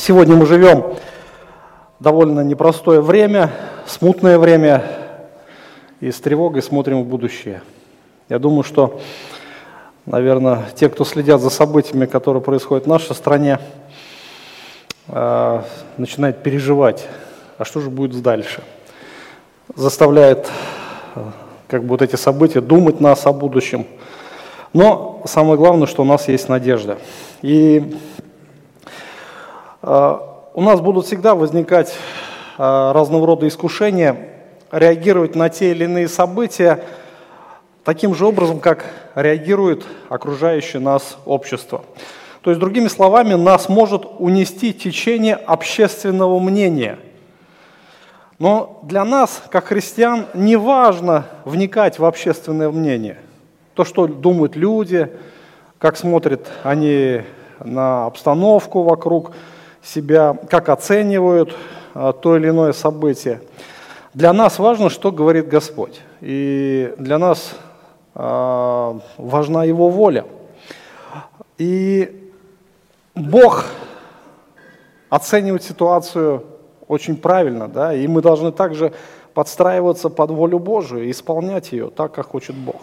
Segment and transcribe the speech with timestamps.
[0.00, 0.94] Сегодня мы живем
[1.98, 3.50] довольно непростое время,
[3.86, 4.82] смутное время,
[6.00, 7.60] и с тревогой смотрим в будущее.
[8.30, 8.98] Я думаю, что,
[10.06, 13.58] наверное, те, кто следят за событиями, которые происходят в нашей стране,
[15.08, 15.62] э,
[15.98, 17.06] начинают переживать,
[17.58, 18.62] а что же будет дальше.
[19.76, 20.48] Заставляет
[21.14, 21.20] э,
[21.68, 23.86] как бы вот эти события думать нас о будущем.
[24.72, 26.96] Но самое главное, что у нас есть надежда.
[27.42, 27.98] И
[29.82, 31.94] у нас будут всегда возникать
[32.58, 34.28] э, разного рода искушения
[34.70, 36.84] реагировать на те или иные события
[37.84, 41.82] таким же образом, как реагирует окружающее нас общество.
[42.42, 46.98] То есть, другими словами, нас может унести течение общественного мнения.
[48.38, 53.18] Но для нас, как христиан, не важно вникать в общественное мнение.
[53.74, 55.10] То, что думают люди,
[55.78, 57.22] как смотрят они
[57.62, 59.32] на обстановку вокруг
[59.82, 61.56] себя, как оценивают
[61.94, 63.40] а, то или иное событие.
[64.14, 66.00] Для нас важно, что говорит Господь.
[66.20, 67.54] И для нас
[68.14, 70.24] э, важна Его воля.
[71.58, 72.32] И
[73.14, 73.66] Бог
[75.08, 76.44] оценивает ситуацию
[76.88, 78.92] очень правильно, да, и мы должны также
[79.32, 82.82] подстраиваться под волю Божию и исполнять ее так, как хочет Бог.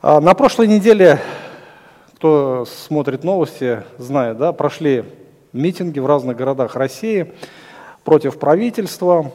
[0.00, 1.20] А на прошлой неделе,
[2.16, 5.04] кто смотрит новости, знает, да, прошли
[5.56, 7.32] митинги в разных городах России
[8.04, 9.32] против правительства,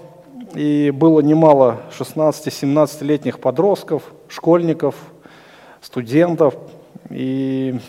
[0.53, 4.95] и было немало 16-17-летних подростков, школьников,
[5.81, 6.55] студентов.
[7.09, 7.79] И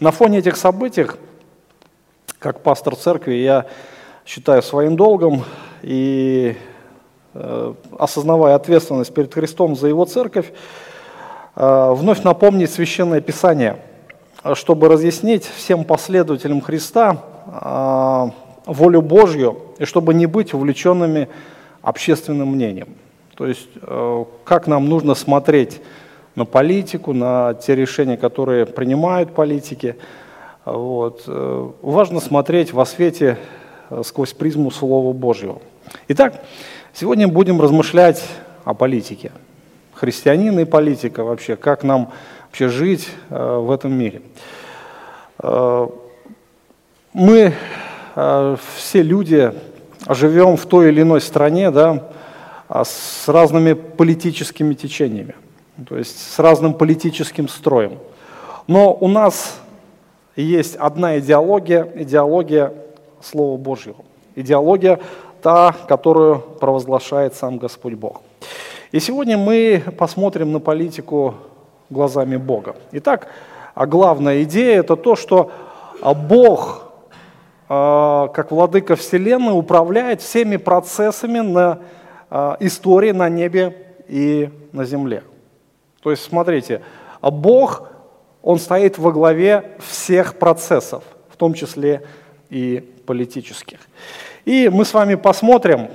[0.00, 1.06] на фоне этих событий,
[2.38, 3.66] как пастор церкви, я
[4.26, 5.44] считаю своим долгом
[5.82, 6.56] и
[7.34, 10.52] э, осознавая ответственность перед Христом за Его церковь,
[11.56, 13.78] э, вновь напомнить Священное Писание,
[14.54, 18.30] чтобы разъяснить всем последователям Христа э,
[18.66, 21.28] волю Божью, и чтобы не быть увлеченными
[21.82, 22.88] общественным мнением.
[23.36, 25.80] То есть э, как нам нужно смотреть
[26.34, 29.96] на политику, на те решения, которые принимают политики.
[30.64, 31.24] Вот.
[31.26, 33.38] Э, важно смотреть во свете
[33.88, 35.60] э, сквозь призму Слова Божьего.
[36.08, 36.44] Итак,
[36.92, 38.22] сегодня будем размышлять
[38.64, 39.32] о политике.
[39.94, 42.12] Христианин и политика вообще, как нам
[42.50, 44.22] вообще жить в этом мире.
[47.12, 47.54] Мы
[48.76, 49.52] все люди
[50.08, 52.08] живем в той или иной стране, да,
[52.68, 55.36] а с разными политическими течениями,
[55.88, 57.98] то есть с разным политическим строем.
[58.66, 59.60] Но у нас
[60.34, 62.72] есть одна идеология, идеология
[63.22, 64.04] Слова Божьего.
[64.34, 64.98] Идеология
[65.40, 68.22] та, которую провозглашает сам Господь Бог.
[68.90, 71.34] И сегодня мы посмотрим на политику
[71.90, 72.76] глазами Бога.
[72.92, 73.28] Итак,
[73.74, 75.50] а главная идея– это то, что
[76.02, 76.90] Бог
[77.72, 81.78] а, как владыка Вселенной, управляет всеми процессами на
[82.28, 85.22] а, истории на небе и на земле.
[86.02, 86.82] То есть, смотрите,
[87.20, 87.88] а Бог,
[88.42, 92.02] Он стоит во главе всех процессов, в том числе
[92.48, 93.78] и политических.
[94.44, 95.90] И мы с вами посмотрим,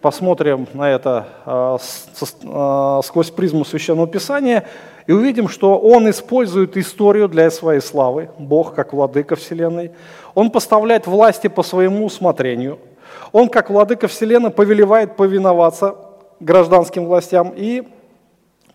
[0.00, 1.26] посмотрим на это
[3.04, 4.66] сквозь призму Священного Писания
[5.06, 9.92] и увидим, что Он использует историю для своей славы, Бог как владыка Вселенной.
[10.34, 12.78] Он поставляет власти по своему усмотрению.
[13.32, 15.96] Он, как владыка Вселенной, повелевает повиноваться
[16.40, 17.86] гражданским властям и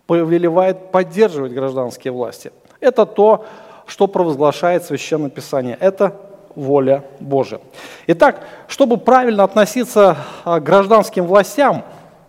[0.06, 2.52] повелевает поддерживать гражданские власти.
[2.80, 3.44] Это то,
[3.86, 5.76] что провозглашает Священное Писание.
[5.80, 6.12] Это
[6.56, 7.60] воля Божия.
[8.08, 11.84] Итак, чтобы правильно относиться к гражданским властям,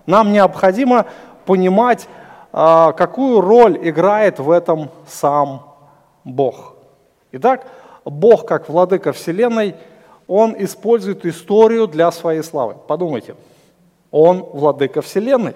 [0.05, 1.07] нам необходимо
[1.45, 2.07] понимать,
[2.53, 5.75] а, какую роль играет в этом сам
[6.23, 6.75] Бог.
[7.31, 7.67] Итак,
[8.05, 9.75] Бог, как владыка Вселенной,
[10.27, 12.75] Он использует историю для своей славы.
[12.87, 13.35] Подумайте,
[14.11, 15.55] Он владыка Вселенной.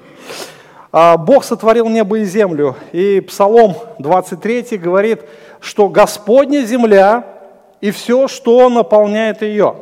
[0.92, 5.22] А, Бог сотворил небо и землю, и Псалом 23 говорит,
[5.60, 7.41] что Господня земля
[7.82, 9.76] и все, что наполняет ее,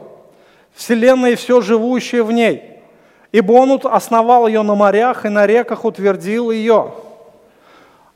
[0.74, 2.81] Вселенная и все живущее в ней,
[3.31, 6.94] ибо Он основал ее на морях и на реках утвердил ее.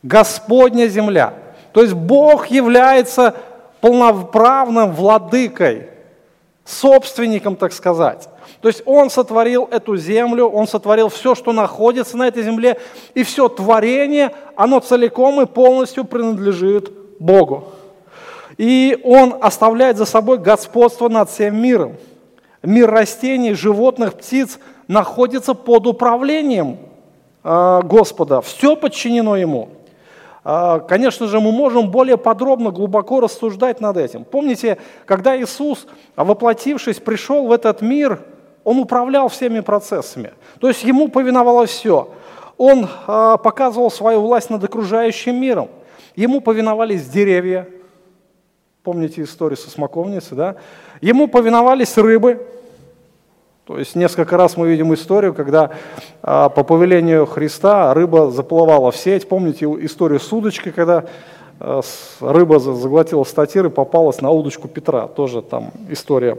[0.02, 1.34] Господня земля.
[1.72, 3.36] То есть Бог является
[3.82, 5.90] полноправным владыкой,
[6.66, 8.30] собственником, так сказать.
[8.62, 12.80] То есть Он сотворил эту землю, Он сотворил все, что находится на этой земле,
[13.14, 17.74] и все творение, оно целиком и полностью принадлежит Богу.
[18.58, 21.96] И Он оставляет за собой господство над всем миром.
[22.62, 26.78] Мир растений, животных, птиц находится под управлением
[27.44, 28.42] э, Господа.
[28.42, 29.70] Все подчинено Ему.
[30.46, 34.26] А, конечно же, мы можем более подробно, глубоко рассуждать над этим.
[34.26, 38.20] Помните, когда Иисус, воплотившись, пришел в этот мир,
[38.64, 40.34] Он управлял всеми процессами.
[40.60, 42.10] То есть Ему повиновалось все.
[42.58, 45.70] Он а, показывал свою власть над окружающим миром.
[46.16, 47.68] Ему повиновались деревья.
[48.84, 50.56] Помните историю со смоковницей, да?
[51.00, 52.46] Ему повиновались рыбы.
[53.64, 55.70] То есть несколько раз мы видим историю, когда
[56.22, 59.30] а, по повелению Христа рыба заплывала в сеть.
[59.30, 61.06] Помните историю с удочкой, когда
[61.62, 61.80] а,
[62.20, 65.08] рыба заглотила статир и попалась на удочку Петра.
[65.08, 66.38] Тоже там история.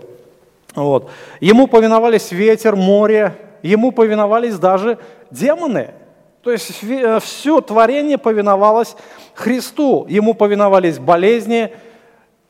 [0.75, 1.09] Вот.
[1.41, 4.99] Ему повиновались ветер, море, ему повиновались даже
[5.31, 5.95] демоны.
[6.43, 6.79] То есть
[7.23, 8.97] все творение повиновалось
[9.33, 10.05] Христу.
[10.11, 11.73] Ему повиновались болезни,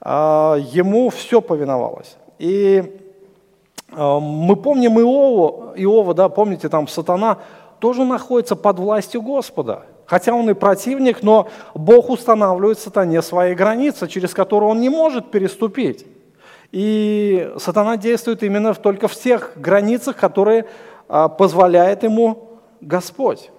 [0.04, 2.16] ему все повиновалось.
[2.38, 3.00] И
[3.96, 7.38] а, мы помним Иова, Иова, да, помните, там сатана
[7.78, 9.82] тоже находится под властью Господа.
[10.06, 15.30] Хотя он и противник, но Бог устанавливает сатане свои границы, через которые он не может
[15.30, 16.06] переступить.
[16.72, 20.66] И сатана действует именно только в тех границах, которые
[21.08, 23.50] а, позволяет ему Господь.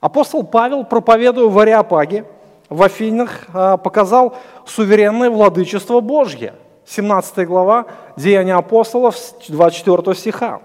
[0.00, 2.24] Апостол Павел, проповедуя в Ариапаге,
[2.68, 4.36] в Афинах, а, показал
[4.66, 6.54] суверенное владычество Божье–
[6.88, 7.86] 17 глава
[8.16, 9.14] Деяния апостолов,
[9.48, 10.62] 24 стиха.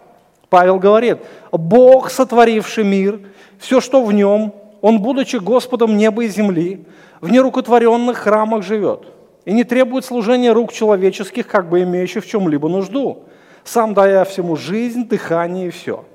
[0.49, 1.17] Павел говорит,
[1.51, 3.19] «Бог, сотворивший мир,
[3.59, 6.85] все, что в нем, Он, будучи Господом неба и земли,
[7.19, 9.07] в нерукотворенных храмах живет
[9.45, 13.23] и не требует служения рук человеческих, как бы имеющих в чем-либо нужду,
[13.65, 16.05] сам дая всему жизнь, дыхание и все.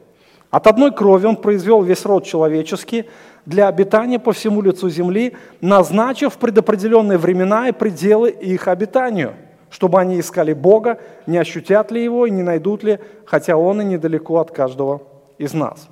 [0.51, 3.05] От одной крови Он произвел весь род человеческий
[3.49, 9.35] для обитания по всему лицу земли, назначив предопределенные времена и пределы их обитанию–
[9.71, 13.85] чтобы они искали Бога, не ощутят ли Его и не найдут ли, хотя Он и
[13.85, 15.03] недалеко от каждого
[15.37, 15.89] из нас.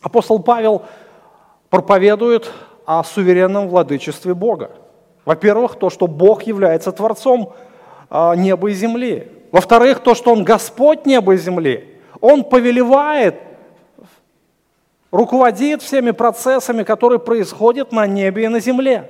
[0.00, 0.82] Апостол Павел
[1.70, 2.50] проповедует
[2.86, 4.70] о суверенном владычестве Бога.
[5.24, 7.52] Во-первых, то, что Бог является Творцом
[8.10, 9.28] а, неба и земли.
[9.52, 11.98] Во-вторых, то, что Он Господь неба и земли.
[12.20, 13.36] Он повелевает,
[15.14, 19.08] руководит всеми процессами, которые происходят на небе и на земле.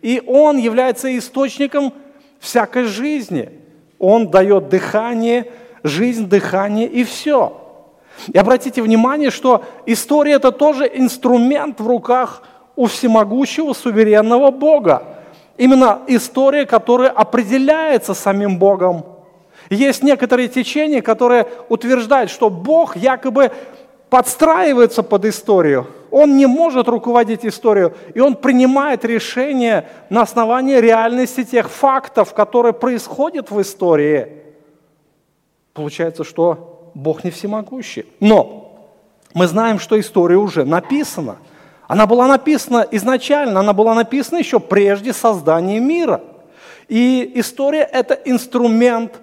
[0.00, 1.92] И Он является источником
[2.38, 3.50] всякой жизни.
[3.98, 5.50] Он дает дыхание,
[5.82, 7.60] жизнь, дыхание и все.
[8.32, 12.44] И обратите внимание, что история– это тоже инструмент в руках
[12.76, 15.02] у всемогущего, суверенного Бога.
[15.56, 19.04] Именно история, которая определяется самим Богом.
[19.68, 23.50] Есть некоторые течения, которые утверждают, что Бог якобы
[24.14, 25.88] подстраивается под историю.
[26.12, 32.74] Он не может руководить историю, и он принимает решения на основании реальности тех фактов, которые
[32.74, 34.28] происходят в истории.
[35.72, 38.06] Получается, что Бог не всемогущий.
[38.20, 38.86] Но
[39.34, 41.38] мы знаем, что история уже написана.
[41.88, 46.20] Она была написана изначально, она была написана еще прежде создания мира.
[46.86, 49.20] И история– это инструмент,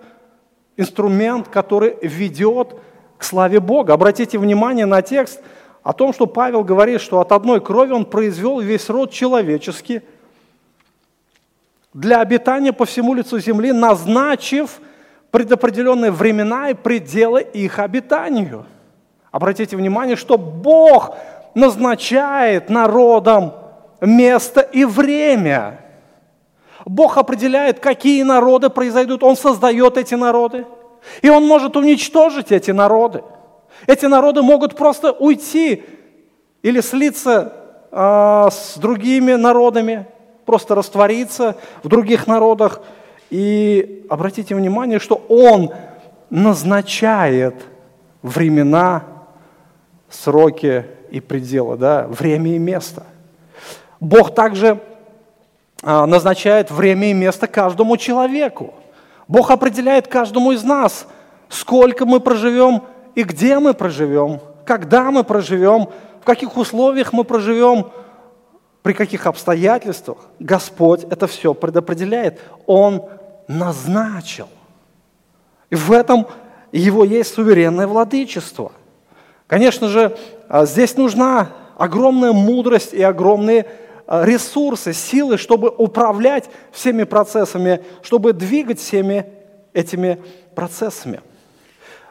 [0.76, 2.76] инструмент, который ведет
[3.24, 3.94] славе Бога.
[3.94, 5.42] Обратите внимание на текст
[5.84, 10.02] о том, что Павел говорит, что от одной крови он произвел весь род человеческий
[11.94, 14.80] для обитания по всему лицу земли, назначив
[15.30, 18.66] предопределенные времена и пределы их обитанию.
[19.32, 21.16] Обратите внимание, что Бог
[21.56, 23.54] назначает народам
[24.00, 25.80] место и время.
[26.86, 29.24] Бог определяет, какие народы произойдут.
[29.24, 30.66] Он создает эти народы–
[31.22, 33.24] и он может уничтожить эти народы.
[33.88, 35.84] Эти народы могут просто уйти
[36.62, 37.54] или слиться
[37.92, 40.08] э, с другими народами,
[40.46, 42.82] просто раствориться в других народах.
[43.30, 45.74] И обратите внимание, что он
[46.30, 47.56] назначает
[48.22, 49.04] времена,
[50.10, 53.04] сроки и пределы, да, время и место.
[54.00, 54.80] Бог также
[55.84, 58.74] а, назначает время и место каждому человеку.
[59.32, 61.08] Бог определяет каждому из нас,
[61.48, 62.84] сколько мы проживем
[63.16, 65.88] и где мы проживем, когда мы проживем,
[66.20, 67.92] в каких условиях мы проживем,
[68.82, 70.18] при каких обстоятельствах.
[70.40, 72.42] Господь это все предопределяет.
[72.66, 73.06] Он
[73.48, 74.50] назначил.
[75.70, 76.28] И в этом
[76.74, 78.74] его есть суверенное владычество.
[79.48, 80.18] Конечно же,
[80.50, 83.66] а, здесь нужна огромная мудрость и огромные
[84.12, 89.26] ресурсы, силы, чтобы управлять всеми процессами, чтобы двигать всеми
[89.74, 90.20] этими
[90.54, 91.22] процессами.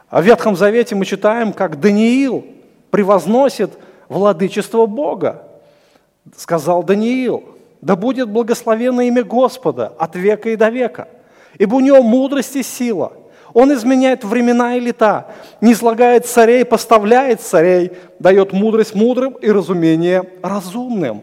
[0.09, 2.45] В Ветхом Завете мы читаем, как Даниил
[2.89, 3.71] превозносит
[4.09, 5.43] владычество Бога.
[6.35, 7.43] Сказал Даниил,
[7.81, 11.07] да будет благословено имя Господа от века и до века,
[11.59, 13.13] ибо у него мудрость и сила.
[13.53, 15.27] Он изменяет времена и лета,
[15.59, 21.21] не излагает царей, поставляет царей, дает мудрость мудрым и разумение разумным.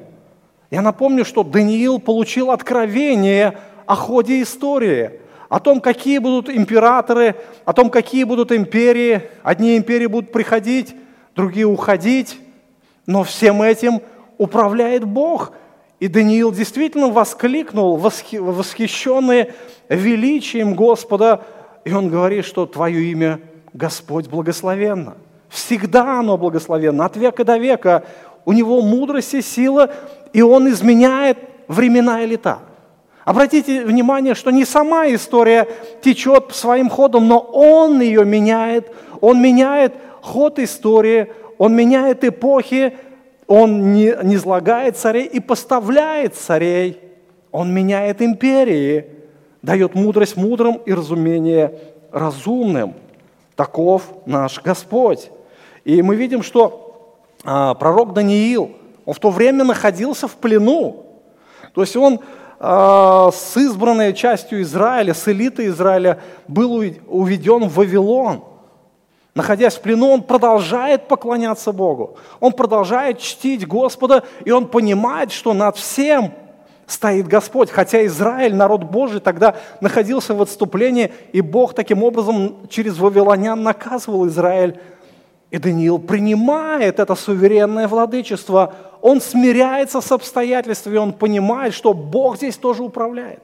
[0.71, 5.13] Я напомню, что Даниил получил откровение о ходе истории,
[5.49, 9.23] о том, какие будут императоры, о том, какие будут империи.
[9.43, 10.95] Одни империи будут приходить,
[11.35, 12.39] другие уходить,
[13.07, 14.03] но всем этим
[14.37, 15.53] управляет Бог.
[16.01, 19.53] И Даниил действительно воскликнул, восхищенный
[19.89, 21.45] величием Господа,
[21.85, 23.41] и он говорит, что Твое имя
[23.73, 25.17] Господь благословенно.
[25.49, 28.05] Всегда оно благословенно, от века до века.
[28.45, 29.91] У него мудрость и сила,
[30.33, 32.61] и он изменяет времена и лета.
[33.25, 35.69] Обратите внимание, что не сама история
[36.01, 38.91] течет своим ходом, но он ее меняет.
[39.21, 39.93] Он меняет
[40.23, 42.97] ход истории, он меняет эпохи,
[43.47, 47.01] он не, не излагает царей и поставляет царей.
[47.53, 49.07] Он меняет империи,
[49.61, 51.79] дает мудрость мудрым и разумение
[52.11, 52.95] разумным.
[53.57, 55.31] Таков наш Господь.
[55.85, 58.73] И мы видим, что а, пророк Даниил,
[59.09, 61.07] он в то время находился в плену.
[61.73, 62.21] То есть он
[62.61, 66.75] а, с избранной частью Израиля, с элитой Израиля был
[67.07, 68.45] уведен в Вавилон.
[69.35, 72.19] Находясь в плену, он продолжает поклоняться Богу.
[72.39, 76.35] Он продолжает чтить Господа, и он понимает, что над всем
[76.87, 77.71] стоит Господь.
[77.71, 84.29] Хотя Израиль, народ Божий, тогда находился в отступлении, и Бог таким образом через вавилонян наказывал
[84.29, 84.79] Израиль.
[85.51, 88.75] И Даниил принимает это суверенное владычество.
[89.03, 93.43] Он смиряется с обстоятельствами, он понимает, что Бог здесь тоже управляет.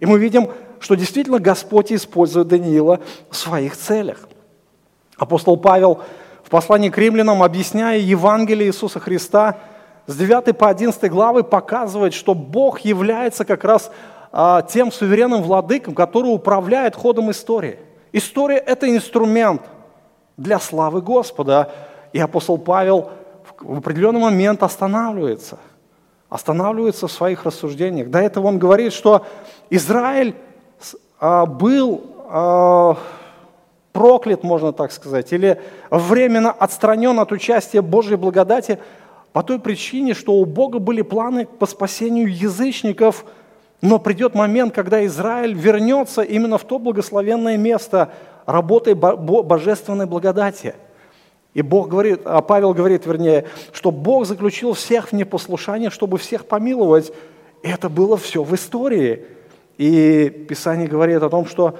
[0.00, 4.28] И мы видим, что действительно Господь использует Даниила в своих целях.
[5.16, 6.00] Апостол Павел
[6.42, 9.58] в послании к римлянам, объясняя Евангелие Иисуса Христа,
[10.06, 13.90] с 9 по 11 главы показывает, что Бог является как раз
[14.32, 17.78] а, тем суверенным владыком, который управляет ходом истории.
[18.12, 19.62] История– это инструмент
[20.36, 21.70] для славы Господа.
[22.12, 23.10] И апостол Павел
[23.62, 25.58] в определенный момент останавливается.
[26.28, 28.08] Останавливается в своих рассуждениях.
[28.08, 29.26] До этого он говорит, что
[29.70, 30.34] Израиль
[31.20, 32.96] а, был а,
[33.92, 38.78] проклят, можно так сказать, или временно отстранен от участия Божьей благодати
[39.32, 43.24] по той причине, что у Бога были планы по спасению язычников,
[43.80, 48.12] но придет момент, когда Израиль вернется именно в то благословенное место
[48.46, 50.74] работы божественной благодати.
[51.54, 56.46] И Бог говорит, а Павел говорит, вернее, что Бог заключил всех в непослушание, чтобы всех
[56.46, 57.12] помиловать.
[57.62, 59.24] Это было все в истории.
[59.76, 61.76] И Писание говорит о том, что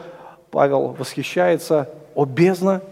[0.51, 2.83] Павел восхищается о бездна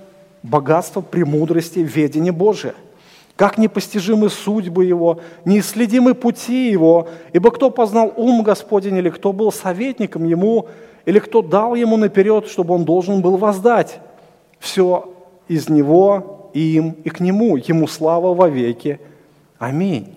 [0.42, 2.75] богатства, премудрости, ведения Божия.
[3.37, 9.52] Как непостижимы судьбы Его, неисследимы пути Его, ибо кто познал ум Господень, или кто был
[9.52, 10.68] советником Ему,
[11.04, 13.99] или кто дал Ему наперед, чтобы Он должен был воздать.
[14.58, 15.12] Все
[15.49, 17.57] из Него, им и к Нему.
[17.57, 19.00] Ему слава во веки.
[19.59, 20.14] Аминь.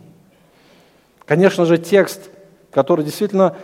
[1.25, 2.29] Конечно же, текст,
[2.71, 3.55] который действительно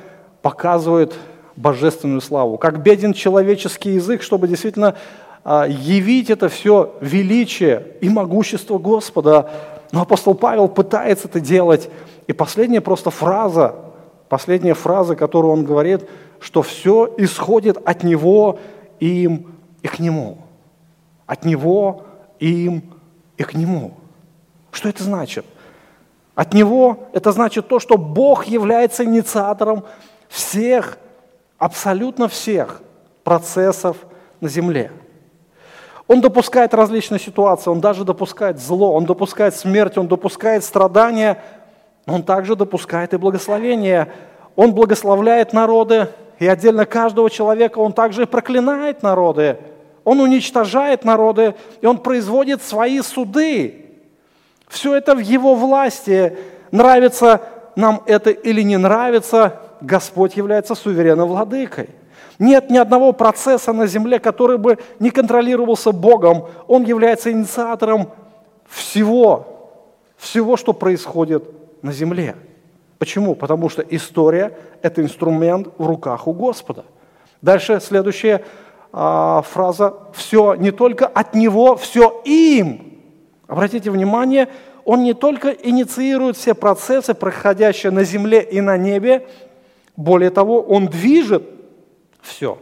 [0.42, 1.14] показывает
[1.56, 2.58] божественную славу.
[2.58, 4.96] Как беден человеческий язык, чтобы действительно
[5.44, 9.50] а, явить это все величие и могущество Господа.
[9.92, 11.90] Но апостол Павел пытается это делать.
[12.28, 13.76] И последняя просто фраза,
[14.30, 16.08] последняя фраза, которую он говорит,
[16.40, 18.60] что все исходит от него,
[19.00, 20.38] им и к нему.
[21.26, 22.04] От него,
[22.40, 22.84] им
[23.38, 23.94] и к нему.
[24.72, 25.46] Что это значит?
[26.36, 29.84] От него это значит то, что Бог является инициатором
[30.30, 30.98] всех,
[31.58, 32.82] абсолютно всех
[33.24, 33.98] процессов
[34.40, 34.92] на земле.
[36.08, 41.44] Он допускает различные ситуации, он даже допускает зло, он допускает смерть, он допускает страдания,
[42.06, 44.12] но он также допускает и благословение.
[44.56, 49.58] Он благословляет народы, и отдельно каждого человека он также и проклинает народы.
[50.04, 53.86] Он уничтожает народы, и он производит свои суды.
[54.68, 56.38] Все это в его власти.
[56.72, 57.42] Нравится
[57.76, 61.90] нам это или не нравится, Господь является суверенным владыкой.
[62.38, 66.46] Нет ни одного процесса на земле, который бы не контролировался Богом.
[66.68, 68.12] Он является инициатором
[68.68, 69.72] всего,
[70.18, 71.44] всего, что происходит
[71.82, 72.36] на земле.
[72.98, 73.36] Почему?
[73.36, 76.86] Потому что история– это инструмент в руках у Господа.
[77.42, 78.44] Дальше следующая
[78.92, 83.02] а, фраза «все не только от Него, все им».
[83.48, 84.48] Обратите внимание,
[84.86, 89.28] Он не только инициирует все процессы, происходящие на земле и на небе,
[89.96, 91.44] более того, Он движет
[92.22, 92.58] все.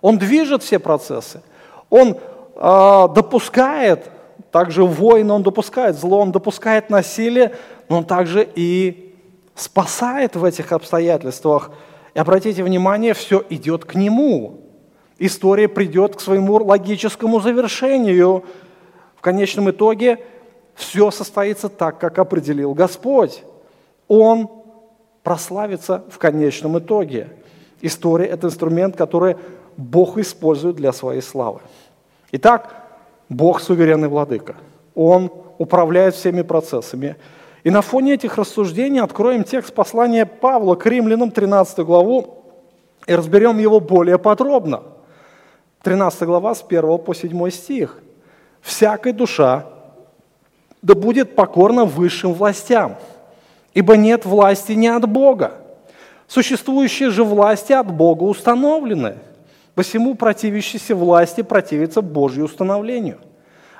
[0.00, 1.42] Он движет все процессы.
[1.90, 2.16] Он
[2.56, 4.10] э, допускает,
[4.50, 7.54] также воин он допускает зло, он допускает насилие,
[7.88, 9.14] но он также и
[9.54, 11.70] спасает в этих обстоятельствах.
[12.14, 14.67] И обратите внимание, все идет к нему.
[15.18, 18.44] История придет к своему логическому завершению.
[19.16, 20.18] В конечном итоге
[20.74, 23.42] все состоится так, как определил Господь.
[24.06, 24.48] Он
[25.24, 27.30] прославиться в конечном итоге.
[27.80, 29.36] История– это инструмент, который
[29.76, 31.60] Бог использует для своей славы.
[32.32, 32.86] Итак,
[33.28, 34.54] Бог– суверенный владыка.
[34.94, 37.16] Он управляет всеми процессами.
[37.64, 42.36] И на фоне этих рассуждений откроем текст послания Павла к римлянам, 13 главу,
[43.06, 44.82] и разберем его более подробно.
[45.82, 48.00] 13 глава с 1 по 7 стих.
[48.60, 49.66] «Всякая душа
[50.82, 52.96] да будет покорна высшим властям,
[53.74, 55.52] ибо нет власти не от Бога.
[56.26, 59.16] Существующие же власти от Бога установлены.
[59.74, 63.18] Посему противящиеся власти противятся Божью установлению,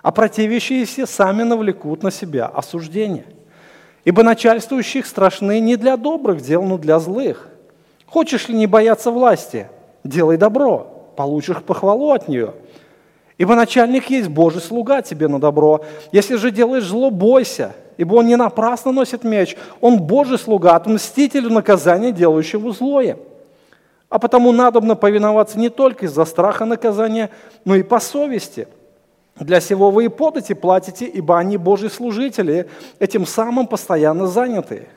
[0.02, 3.26] а противящиеся сами навлекут на себя осуждение.
[4.04, 7.48] Ибо начальствующих страшны не для добрых дел, но для злых.
[8.06, 9.68] Хочешь ли не бояться власти?
[10.04, 12.54] Делай добро, получишь похвалу от нее–
[13.38, 15.84] Ибо начальник есть Божий слуга тебе на добро.
[16.10, 19.56] Если же делаешь зло, бойся, ибо он не напрасно носит меч.
[19.80, 23.16] Он Божий слуга, отмститель наказания, делающего злое.
[24.08, 27.30] А потому надобно повиноваться не только из-за страха наказания,
[27.64, 28.66] но и по совести.
[29.36, 34.88] Для сего вы и подати платите, ибо они Божьи служители, этим самым постоянно занятые.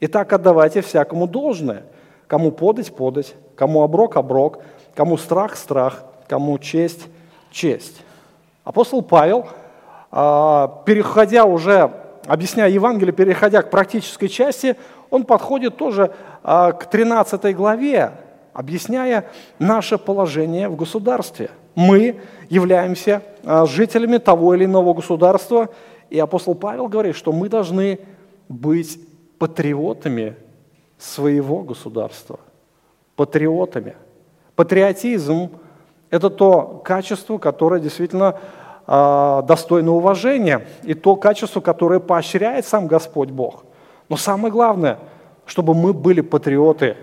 [0.00, 1.84] Итак, отдавайте всякому должное.
[2.26, 4.58] Кому подать– подать, кому оброк– оброк,
[4.96, 7.06] кому страх– страх, кому честь
[7.56, 8.02] честь.
[8.64, 9.46] Апостол Павел,
[10.10, 11.90] а, переходя уже,
[12.26, 14.76] объясняя Евангелие, переходя к практической части,
[15.10, 16.12] он подходит тоже
[16.42, 18.12] а, к 13 главе,
[18.52, 19.26] объясняя
[19.58, 21.50] наше положение в государстве.
[21.74, 25.68] Мы являемся а, жителями того или иного государства,
[26.10, 28.00] и апостол Павел говорит, что мы должны
[28.48, 28.98] быть
[29.38, 30.36] патриотами
[30.98, 32.38] своего государства.
[33.16, 33.94] Патриотами.
[34.56, 35.50] Патриотизм–
[36.10, 38.36] это то качество, которое действительно
[38.86, 43.64] э, достойно уважения, и то качество, которое поощряет сам Господь Бог.
[44.08, 44.98] Но самое главное,
[45.44, 46.96] чтобы мы были патриоты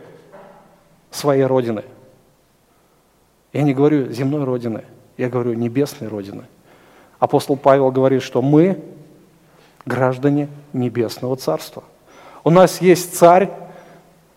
[1.11, 1.83] своей Родины.
[3.53, 4.83] Я не говорю земной Родины,
[5.17, 6.45] я говорю небесной Родины.
[7.19, 8.83] Апостол Павел говорит, что мы
[9.85, 11.83] граждане Небесного Царства.
[12.43, 13.51] У нас есть царь,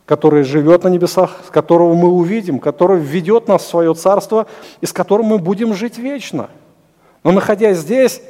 [0.07, 4.47] который живет на небесах, с которого мы увидим, который введет нас в свое царство
[4.81, 6.49] и с которым мы будем жить вечно.
[7.25, 8.23] Но находясь здесь,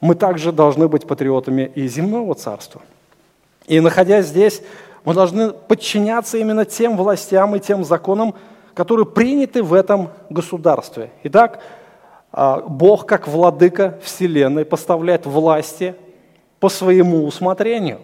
[0.00, 2.82] мы также должны быть патриотами и земного царства.
[3.66, 4.62] И находясь здесь,
[5.04, 8.34] мы должны подчиняться именно тем властям и тем законам,
[8.74, 11.10] которые приняты в этом государстве.
[11.24, 11.60] Итак,
[12.30, 15.94] а, Бог, как владыка Вселенной, поставляет власти
[16.60, 18.00] по своему усмотрению.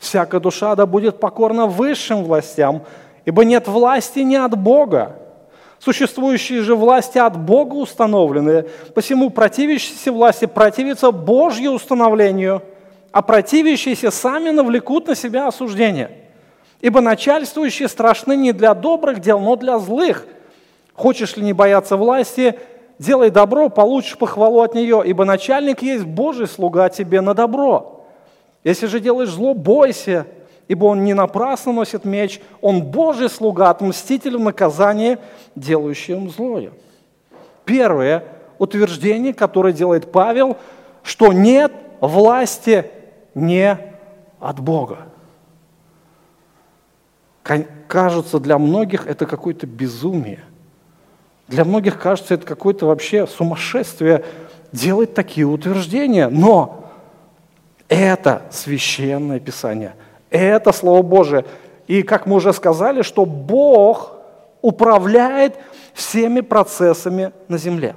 [0.00, 2.82] Всякая душа да будет покорна высшим властям,
[3.26, 5.16] ибо нет власти не от Бога.
[5.78, 12.62] Существующие же власти от Бога установлены, посему противящиеся власти противятся Божью установлению,
[13.12, 16.10] а противящиеся сами навлекут на себя осуждение.
[16.80, 20.26] Ибо начальствующие страшны не для добрых дел, но для злых.
[20.94, 22.58] Хочешь ли не бояться власти,
[22.98, 27.99] делай добро, получишь похвалу от нее, ибо начальник есть Божий слуга тебе на добро.
[28.64, 30.26] Если же делаешь зло, бойся,
[30.68, 35.18] ибо он не напрасно носит меч, он Божий слуга, отмститель в наказании,
[35.56, 36.72] делающим злое.
[37.64, 38.24] Первое
[38.58, 40.56] утверждение, которое делает Павел,
[41.02, 42.90] что нет власти
[43.34, 43.78] не
[44.38, 44.98] от Бога.
[47.88, 50.44] Кажется, для многих это какое-то безумие.
[51.48, 54.24] Для многих кажется, это какое-то вообще сумасшествие
[54.70, 56.28] делать такие утверждения.
[56.28, 56.89] Но
[57.90, 59.94] это священное Писание,
[60.30, 61.44] это Слово Божие.
[61.88, 64.12] И как мы уже сказали, что Бог
[64.62, 65.56] управляет
[65.92, 67.96] всеми процессами на земле.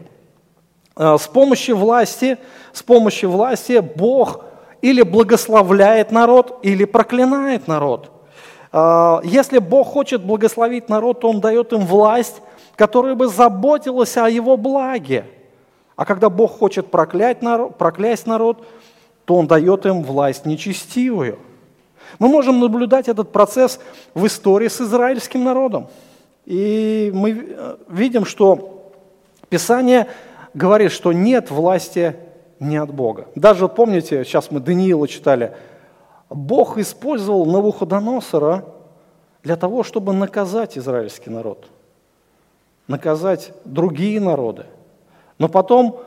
[0.95, 2.37] А, с помощью власти,
[2.73, 4.45] с помощью власти Бог
[4.81, 8.11] или благословляет народ, или проклинает народ.
[8.71, 12.41] А, если Бог хочет благословить народ, то Он дает им власть,
[12.75, 15.25] которая бы заботилась о его благе.
[15.95, 18.65] А когда Бог хочет проклять народ, проклясть народ,
[19.25, 21.39] то он дает им власть нечестивую.
[22.19, 23.79] Мы можем наблюдать этот процесс
[24.13, 25.87] в истории с израильским народом.
[26.45, 28.91] И мы э, видим, что
[29.49, 30.07] Писание
[30.53, 32.15] говорит, что нет власти
[32.59, 33.27] не от Бога.
[33.35, 35.53] Даже помните, сейчас мы Даниила читали,
[36.29, 38.65] Бог использовал Навуходоносора
[39.43, 41.65] для того, чтобы наказать израильский народ,
[42.87, 44.65] наказать другие народы.
[45.37, 46.01] Но потом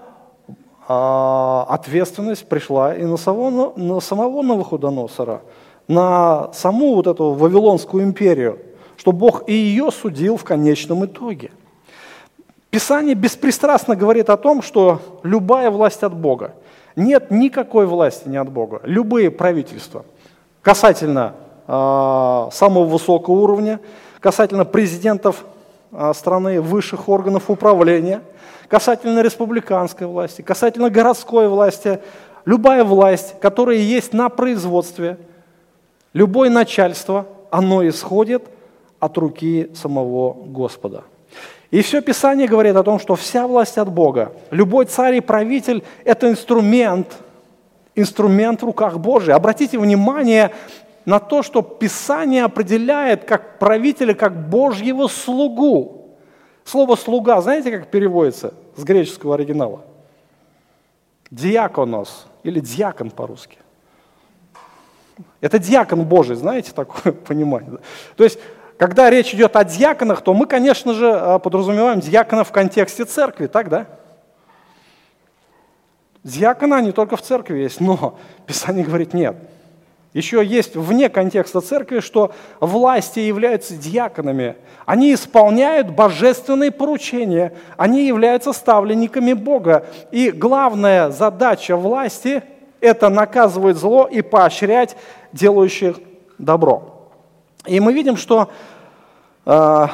[0.89, 5.43] ответственность пришла и на самого, на самого Навуходоносора,
[5.89, 8.59] на саму вот эту Вавилонскую империю,
[8.97, 11.51] что Бог и ее судил в конечном итоге.
[12.71, 16.55] Писание беспристрастно говорит о том, что любая власть от Бога.
[16.95, 18.81] Нет никакой власти не от Бога.
[18.85, 20.05] Любые правительства
[20.63, 21.35] касательно
[21.67, 23.81] а, самого высокого уровня,
[24.21, 25.56] касательно президентов а,
[26.15, 28.23] страны, высших органов управления,
[28.69, 32.01] касательно республиканской власти, касательно городской власти,
[32.45, 35.19] любая власть, которая есть на производстве,
[36.13, 38.45] любое начальство, оно исходит
[38.99, 41.05] от руки самого Господа.
[41.71, 44.33] И все Писание говорит о том, что вся власть от Бога.
[44.51, 47.09] Любой царь и правитель– это инструмент,
[47.95, 49.35] инструмент в руках Божьих.
[49.35, 50.53] Обратите внимание
[51.07, 56.19] на то, что Писание определяет как правителя, как Божьего слугу.
[56.65, 59.83] Слово «слуга» знаете, как переводится с греческого оригинала?
[61.31, 63.59] Диаконос или диакон по-русски.
[65.41, 67.79] Это диакон Божий, знаете, такое понимание.
[68.17, 68.41] То есть
[68.77, 73.47] когда речь идет о диаконах, то мы, конечно же, э, подразумеваем диакона в контексте церкви,
[73.47, 73.87] так, да?
[76.25, 79.37] Диакона не только в церкви есть, но Писание говорит нет.
[80.17, 84.57] Еще есть вне контекста церкви, что власти являются диаконами.
[84.87, 89.85] Они исполняют божественные поручения, они являются ставленниками Бога.
[90.13, 92.43] И главная задача власти–
[92.81, 94.97] это наказывать зло и поощрять
[95.35, 95.99] делающих
[96.39, 97.11] добро.
[97.67, 98.49] И мы видим, что
[99.45, 99.87] э,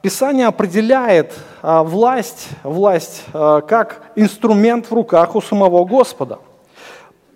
[0.00, 6.38] Писание определяет э, власть, власть э, как инструмент в руках у самого Господа.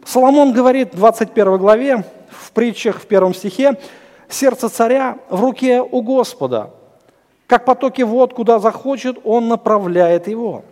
[0.07, 2.05] Соломон говорит в 21 главе,
[2.53, 3.79] в притчах в первом стихе,
[4.29, 6.71] «Сердце царя в руке у Господа,
[7.47, 10.63] как потоки вод, куда захочет, он направляет его».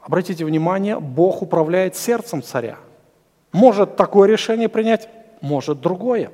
[0.00, 2.78] Обратите внимание, Бог управляет сердцем царя.
[3.52, 5.10] Может такое решение принять,
[5.42, 6.30] может другое.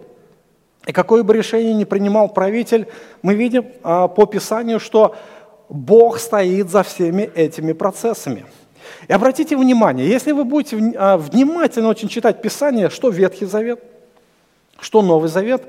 [0.86, 2.86] И какое бы решение ни принимал правитель,
[3.22, 5.16] мы видим а, по Писанию, что
[5.68, 8.46] Бог стоит за всеми этими процессами.
[9.08, 13.82] И обратите внимание, если вы будете а, внимательно очень читать Писание, что Ветхий Завет,
[14.78, 15.62] что Новый Завет,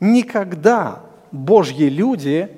[0.00, 2.50] никогда Божьи люди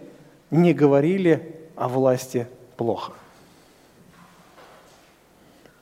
[0.51, 3.13] не говорили о власти плохо.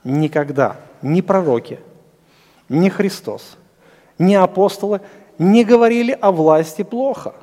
[0.04, 0.76] Никогда.
[1.00, 1.80] Ни пророки,
[2.68, 3.56] ни Христос,
[4.18, 5.00] ни апостолы
[5.38, 7.34] не говорили о власти плохо.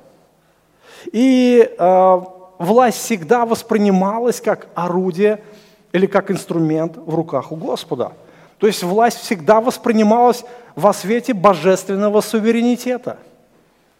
[1.11, 2.21] И э,
[2.57, 5.43] власть всегда воспринималась как орудие
[5.91, 8.13] или как инструмент в руках у Господа.
[8.57, 10.43] То есть власть всегда воспринималась
[10.75, 13.17] во свете божественного суверенитета,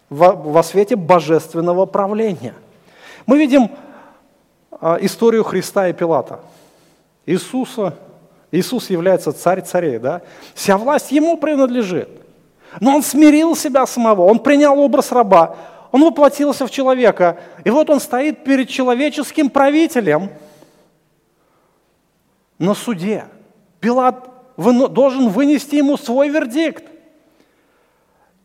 [0.10, 2.54] во, во свете божественного правления.
[3.25, 3.71] Мы видим
[4.82, 6.39] э, историю Христа и Пилата.
[7.25, 7.95] Иисуса,
[8.52, 10.21] Иисус является царь царей, да?
[10.56, 12.10] Вся власть ему принадлежит.
[12.80, 15.56] Но он смирил себя самого, он принял образ раба,
[15.91, 17.38] он воплотился в человека.
[17.63, 20.30] И вот он стоит перед человеческим правителем
[22.60, 23.26] на суде.
[23.80, 26.84] Пилат должен вынести ему свой вердикт.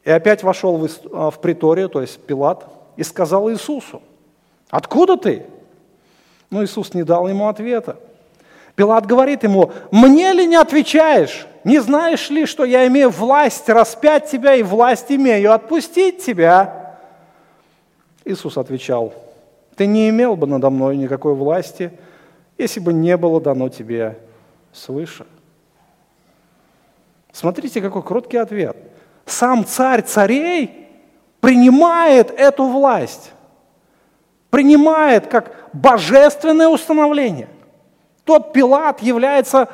[0.05, 4.03] И опять вошел в, а, в приторию, то есть Пилат, и сказал Иисусу,
[4.71, 5.47] откуда ты?
[6.51, 7.97] Но Иисус не дал ему ответа.
[8.77, 11.47] Пилат говорит ему, мне ли не отвечаешь?
[11.65, 16.99] Не знаешь ли, что я имею власть распять тебя и власть имею отпустить тебя?
[18.25, 19.15] Иисус отвечал,
[19.77, 21.91] ты не имел бы надо мной никакой власти,
[22.59, 24.19] если бы не было дано тебе
[24.73, 25.27] свыше.
[27.33, 28.77] Смотрите, какой кроткий ответ.
[29.27, 30.89] Сам царь царей
[31.41, 33.33] принимает эту власть,
[34.51, 37.49] принимает как божественное установление.
[38.25, 39.69] Тот Пилат является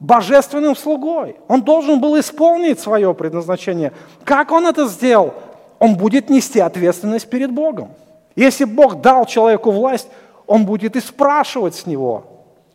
[0.00, 1.36] божественным слугой.
[1.48, 3.92] Он должен был исполнить свое предназначение.
[4.24, 5.34] Как он это сделал?
[5.78, 7.90] Он будет нести ответственность перед Богом.
[8.34, 10.08] Если Бог дал человеку власть,
[10.46, 12.24] он будет и спрашивать с него.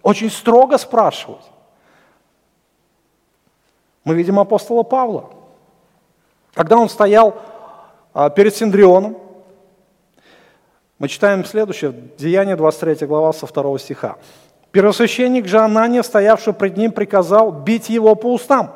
[0.04, 1.46] Очень строго спрашивать.
[4.04, 5.30] Мы видим апостола Павла.
[6.54, 7.36] Когда он стоял
[8.14, 9.18] а, перед Синдрионом,
[10.98, 14.18] мы читаем следующее, Деяние 23 глава со 2 стиха.
[14.72, 18.72] Первосвященник же Анания, стоявший пред ним, приказал бить его по устам.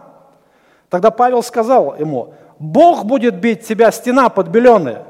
[0.89, 5.05] Тогда Павел сказал ему, Бог будет бить тебя, стена подбеленная.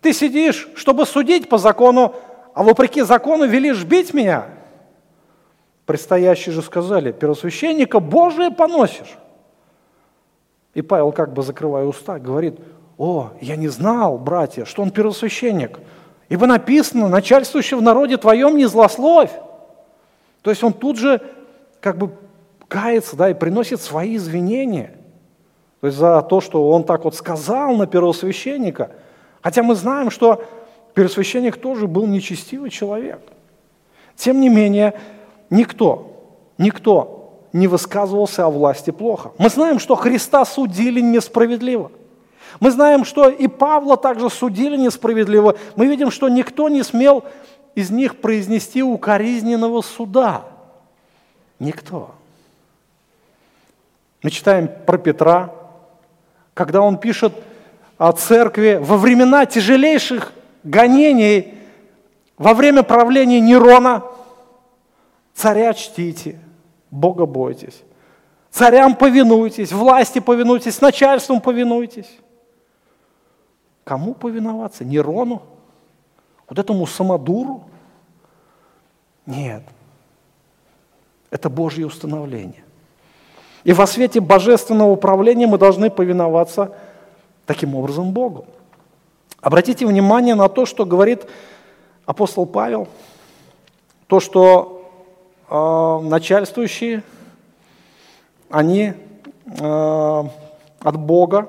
[0.00, 2.14] Ты сидишь, чтобы судить по закону,
[2.54, 4.46] а вопреки закону велишь бить меня.
[5.86, 9.18] Предстоящие же сказали, первосвященника Божие поносишь.
[10.72, 12.58] И Павел, как бы закрывая уста, говорит,
[12.96, 15.78] о, я не знал, братья, что он первосвященник,
[16.28, 19.32] ибо написано, начальствующий в народе твоем не злословь.
[20.42, 21.20] То есть он тут же
[21.80, 22.12] как бы
[22.68, 24.94] кается, да, и приносит свои извинения.
[25.80, 28.90] То есть за то, что он так вот сказал на первосвященника.
[29.42, 30.42] Хотя мы знаем, что
[30.94, 33.20] первосвященник тоже был нечестивый человек.
[34.16, 34.94] Тем не менее,
[35.50, 36.12] никто,
[36.56, 39.32] никто не высказывался о власти плохо.
[39.38, 41.90] Мы знаем, что Христа судили несправедливо.
[42.60, 45.56] Мы знаем, что и Павла также судили несправедливо.
[45.76, 47.24] Мы видим, что никто не смел
[47.74, 50.44] из них произнести укоризненного суда.
[51.58, 52.14] Никто.
[54.22, 55.52] Мы читаем про Петра,
[56.54, 57.34] когда он пишет
[57.98, 60.32] о церкви во времена тяжелейших
[60.64, 61.54] гонений,
[62.36, 64.02] во время правления Нерона,
[65.34, 66.38] царя чтите,
[66.90, 67.82] Бога бойтесь.
[68.50, 72.08] Царям повинуйтесь, власти повинуйтесь, начальством повинуйтесь.
[73.82, 74.84] Кому повиноваться?
[74.84, 75.42] Нерону?
[76.48, 77.64] Вот этому самодуру?
[79.26, 79.62] Нет.
[81.30, 82.64] Это Божье установление.
[83.64, 86.74] И во свете божественного управления мы должны повиноваться
[87.46, 88.46] таким образом Богу.
[89.44, 91.28] Обратите внимание на то, что говорит
[92.06, 92.88] апостол Павел,
[94.06, 94.90] то, что
[95.50, 97.02] э, начальствующие,
[98.48, 98.94] они
[99.44, 100.22] э,
[100.80, 101.46] от Бога,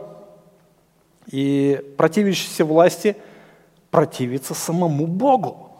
[1.27, 3.15] и противящийся власти
[3.91, 5.71] противится самому Богу.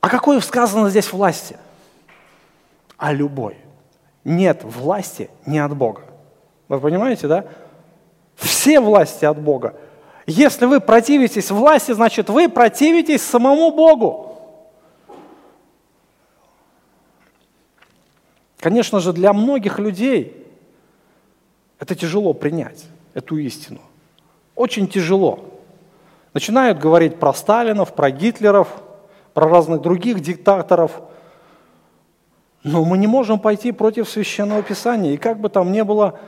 [0.00, 1.58] А какой сказано здесь власти?
[2.96, 3.58] А любой.
[4.24, 6.00] Нет власти не от Бога.
[6.68, 7.44] Вы понимаете, да?
[8.36, 9.74] Все власти от Бога.
[10.26, 14.30] Если вы противитесь власти, значит вы противитесь самому Богу.
[18.58, 20.46] Конечно же, для многих людей
[21.78, 23.80] это тяжело принять, эту истину.
[24.54, 25.44] Очень тяжело.
[26.32, 28.68] Начинают говорить про Сталинов, про Гитлеров,
[29.34, 31.02] про разных других диктаторов.
[32.62, 35.12] Но мы не можем пойти против Священного Писания.
[35.12, 36.18] И как бы там ни было,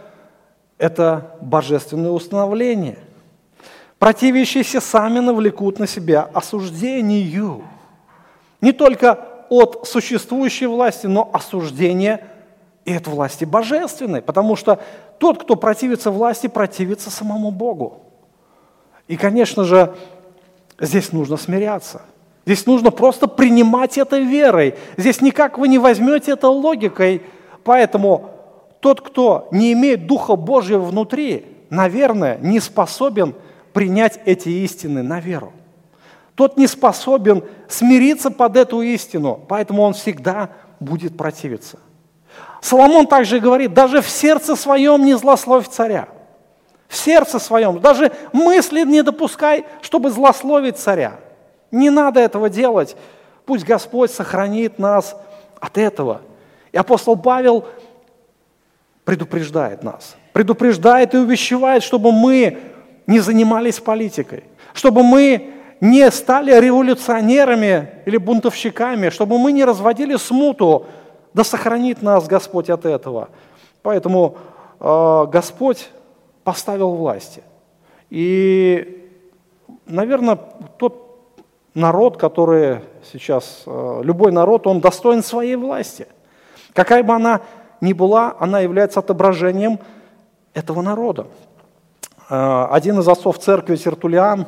[0.78, 2.98] это божественное установление.
[3.98, 7.62] Противящиеся сами навлекут на себя осуждению.
[8.60, 12.24] Не только от существующей власти, но осуждение
[12.84, 14.20] и от власти божественной.
[14.20, 14.80] Потому что
[15.18, 18.02] тот, кто противится власти, противится самому Богу.
[19.08, 19.94] И, конечно же,
[20.78, 22.02] здесь нужно смиряться.
[22.44, 24.74] Здесь нужно просто принимать это верой.
[24.96, 27.22] Здесь никак вы не возьмете это логикой.
[27.64, 28.35] Поэтому
[28.80, 33.34] тот, кто не имеет Духа Божьего внутри, наверное, не способен
[33.72, 35.52] принять эти истины на веру.
[36.34, 41.78] Тот не способен смириться под эту истину, поэтому он всегда будет противиться.
[42.60, 46.08] Соломон также говорит, даже в сердце своем не злословь царя.
[46.88, 51.14] В сердце своем, даже мысли не допускай, чтобы злословить царя.
[51.70, 52.96] Не надо этого делать.
[53.44, 55.16] Пусть Господь сохранит нас
[55.60, 56.20] от этого.
[56.72, 57.64] И апостол Павел
[59.06, 62.58] предупреждает нас, предупреждает и увещевает, чтобы мы
[63.06, 64.42] не занимались политикой,
[64.74, 70.86] чтобы мы не стали революционерами или бунтовщиками, чтобы мы не разводили смуту,
[71.32, 73.28] да сохранит нас Господь от этого.
[73.82, 74.38] Поэтому
[74.80, 75.88] э, Господь
[76.42, 77.44] поставил власти.
[78.10, 79.08] И,
[79.86, 80.36] наверное,
[80.78, 81.30] тот
[81.74, 82.80] народ, который
[83.12, 86.08] сейчас, э, любой народ, он достоин своей власти.
[86.72, 87.42] Какая бы она
[87.80, 89.78] ни была, она является отображением
[90.54, 91.26] этого народа.
[92.28, 94.46] Э, один из отцов церкви Тертулиан,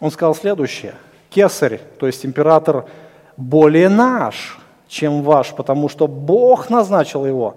[0.00, 0.94] он сказал следующее.
[1.30, 2.86] Кесарь, то есть император,
[3.36, 7.56] более наш– чем ваш, потому что Бог назначил его.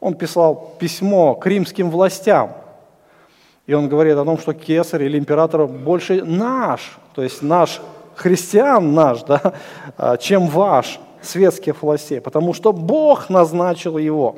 [0.00, 2.52] Он писал письмо к римским властям,
[3.66, 7.80] и он говорит о том, что кесарь или император больше наш, то есть наш
[8.14, 9.54] христиан наш, да,
[9.96, 14.36] а, чем ваш, светских властей, потому что Бог назначил его.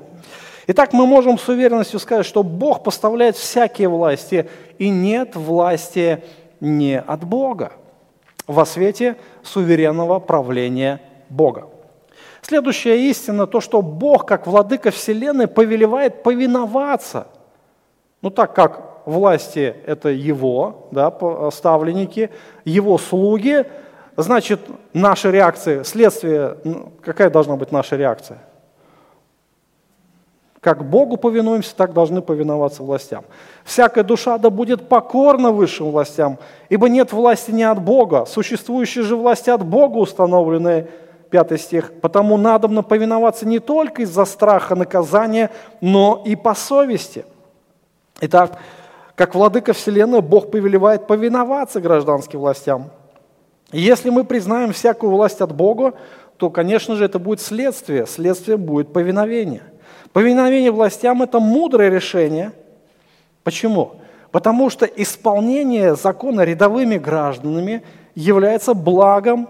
[0.67, 4.49] Итак, мы можем с уверенностью сказать, что Бог поставляет всякие власти,
[4.79, 6.23] и нет власти
[6.61, 7.73] не от Бога
[8.47, 11.69] во свете суверенного правления Бога.
[12.43, 17.27] Следующая истина, то, что Бог, как владыка Вселенной, повелевает повиноваться.
[18.23, 21.13] Ну так как власти– это Его да,
[21.51, 22.31] ставленники,
[22.65, 23.65] Его слуги,
[24.23, 24.61] значит,
[24.93, 28.39] наша реакция, следствие, ну, какая должна быть наша реакция?
[30.61, 33.25] Как Богу повинуемся, так должны повиноваться властям.
[33.65, 39.17] Всякая душа да будет покорна высшим властям, ибо нет власти не от Бога, существующие же
[39.17, 40.89] власти от Бога установленные–
[41.31, 45.51] 5 стих, «Потому надобно повиноваться не только из-за страха наказания,
[45.81, 47.25] но и по совести».
[48.21, 48.59] Итак,
[49.15, 52.91] как владыка Вселенной, Бог повелевает повиноваться гражданским властям.
[53.73, 55.95] И если мы признаем всякую власть от Бога,
[56.37, 58.07] то, конечно же, это будет следствие.
[58.07, 59.63] Следствие будет повиновение.
[60.13, 62.53] Повиновение властям– это мудрое решение.
[63.45, 63.97] Почему?
[64.31, 67.83] Потому что исполнение закона рядовыми гражданами
[68.15, 69.49] является благом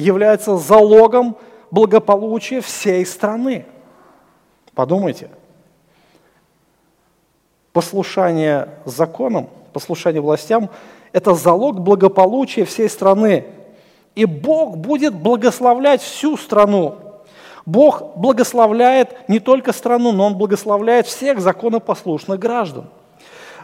[0.00, 1.36] является залогом
[1.70, 3.66] благополучия всей страны.
[4.74, 5.30] Подумайте.
[7.72, 10.70] Послушание законам, послушание властям–
[11.12, 13.46] это залог благополучия всей страны.
[14.14, 16.96] И Бог будет благословлять всю страну.
[17.66, 22.86] Бог благословляет не только страну, но Он благословляет всех законопослушных граждан.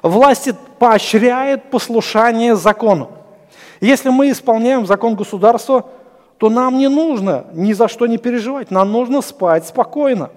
[0.03, 3.11] Власти поощряет послушание закону.
[3.81, 5.87] Если мы исполняем закон государства,
[6.39, 10.31] то нам не нужно ни за что не переживать, нам нужно спать спокойно.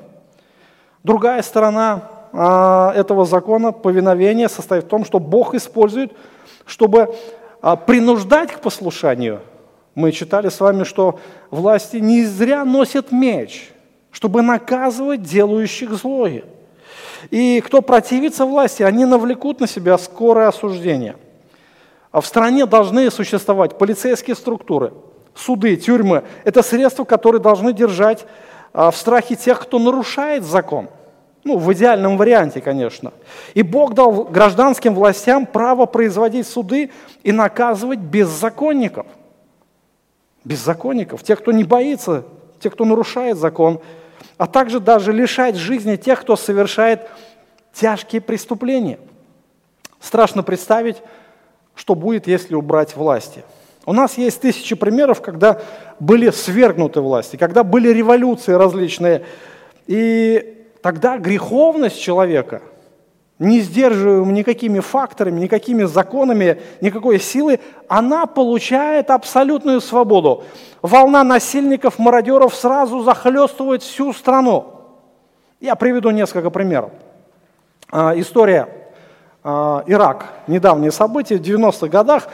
[1.04, 6.14] Другая сторона а, этого закона повиновения состоит в том, что Бог использует,
[6.66, 7.16] чтобы
[7.62, 9.42] а, принуждать к послушанию.
[9.96, 11.20] Мы читали с вами, что
[11.52, 13.72] власти не зря носят меч,
[14.12, 16.44] чтобы наказывать делающих злое.
[17.32, 21.16] И кто противится власти, они навлекут на себя скорое осуждение.
[22.12, 24.94] А в стране должны существовать полицейские структуры,
[25.36, 26.24] суды, тюрьмы.
[26.44, 28.26] Это средства, которые должны держать
[28.74, 30.90] а, в страхе тех, кто нарушает закон.
[31.44, 33.14] Ну, в идеальном варианте, конечно.
[33.54, 36.92] И Бог дал гражданским властям право производить суды
[37.24, 39.06] и наказывать беззаконников.
[40.44, 42.26] Беззаконников, тех, кто не боится,
[42.60, 43.80] тех, кто нарушает закон–
[44.40, 47.10] а также даже лишать жизни тех, кто совершает
[47.74, 48.98] тяжкие преступления.
[50.00, 50.98] Страшно представить,
[51.76, 53.44] что будет, если убрать власти.
[53.86, 55.62] У нас есть тысячи примеров, когда
[56.00, 59.26] были свергнуты власти, когда были революции различные.
[59.88, 62.62] И тогда греховность человека–
[63.40, 70.44] не сдерживаем никакими факторами, никакими законами, никакой силы, она получает абсолютную свободу.
[70.82, 74.76] Волна насильников, мародеров сразу захлестывает всю страну.
[75.62, 76.92] Я приведу несколько примеров.
[77.92, 78.68] А, история
[79.44, 82.28] а, Ирак, недавние события, в 90-х годах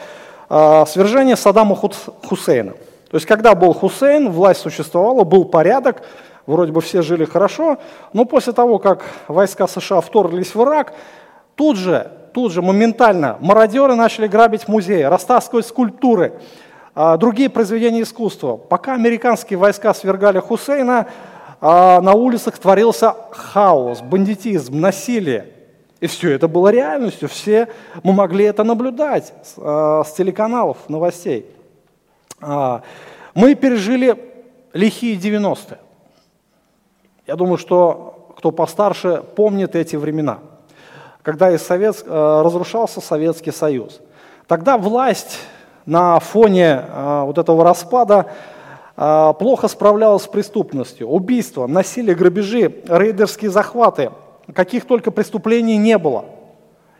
[0.48, 2.72] а, свержение Саддама Хусейна.
[3.10, 6.02] То есть, когда был Хусейн, власть существовала, был порядок,
[6.46, 7.78] вроде бы все жили хорошо,
[8.12, 10.94] но после того, как войска США вторглись в Ирак,
[11.54, 16.34] тут же, тут же моментально мародеры начали грабить музеи, растаскивать скульптуры,
[16.94, 18.56] а, другие произведения искусства.
[18.56, 21.06] Пока американские войска свергали Хусейна,
[21.60, 25.52] а, на улицах творился хаос, бандитизм, насилие.
[26.00, 27.68] И все это было реальностью, все
[28.02, 31.46] мы могли это наблюдать с, а, телеканалов, новостей.
[32.38, 34.14] Мы пережили
[34.74, 35.78] лихие 90-е.
[37.26, 40.38] Я думаю, что кто постарше помнит эти времена,
[41.22, 42.04] когда из Совет...
[42.06, 44.00] Э, разрушался Советский Союз.
[44.46, 45.40] Тогда власть
[45.86, 48.26] на фоне э, вот этого распада
[48.96, 51.08] э, плохо справлялась с преступностью.
[51.08, 54.12] Убийства, насилие, грабежи, рейдерские захваты.
[54.54, 56.26] Каких только преступлений не было.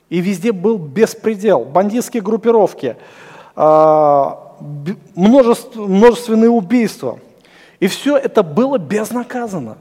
[0.08, 2.96] И везде был беспредел, бандитские группировки,
[5.14, 7.20] множественные убийства.
[7.78, 9.76] И все это было безнаказанно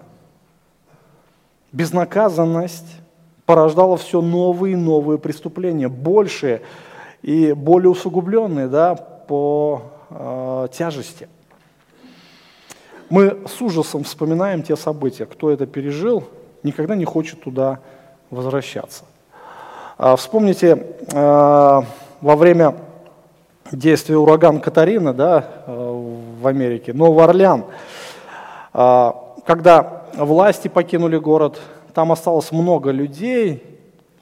[1.75, 3.01] безнаказанность
[3.45, 6.61] порождала все новые и новые преступления, большие
[7.21, 11.27] и более усугубленные да, по э, тяжести.
[13.09, 15.25] Мы с ужасом вспоминаем те события.
[15.25, 16.23] Кто это пережил,
[16.63, 17.79] никогда не хочет туда
[18.31, 19.03] возвращаться.
[19.97, 21.81] А, вспомните, э,
[22.21, 22.75] во время
[23.71, 27.65] действия урагана Катарина да, э, в Америке, Новый Орлеан,
[28.73, 29.11] э,
[29.45, 31.61] когда власти покинули город,
[31.93, 33.63] там осталось много людей,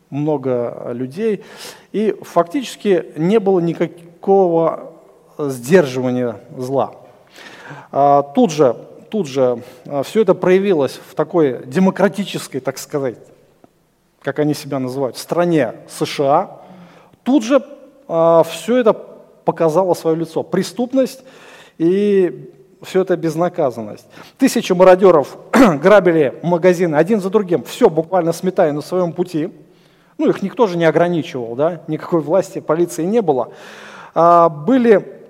[0.10, 1.44] много людей,
[1.92, 4.94] и фактически не было никакого
[5.38, 6.94] сдерживания зла.
[7.92, 8.76] А, тут же,
[9.10, 13.18] тут же а, все это проявилось в такой демократической, так сказать,
[14.22, 16.62] как они себя называют, стране США.
[17.24, 17.64] Тут же
[18.08, 20.44] а, все это показало свое лицо.
[20.44, 21.24] Преступность
[21.78, 22.54] и
[22.84, 24.06] все это безнаказанность.
[24.38, 29.52] Тысячи мародеров грабили магазины один за другим, все буквально сметая на своем пути.
[30.18, 33.50] Ну, их никто же не ограничивал, да, никакой власти, полиции не было.
[34.14, 35.22] А, были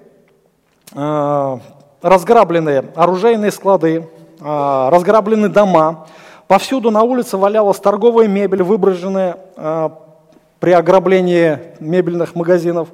[0.93, 1.60] а,
[2.01, 4.10] разграблены оружейные склады,
[4.41, 6.08] а, разграблены дома,
[6.47, 9.99] повсюду на улице валялась торговая мебель, выброшенная а,
[10.60, 12.89] при ограблении мебельных магазинов.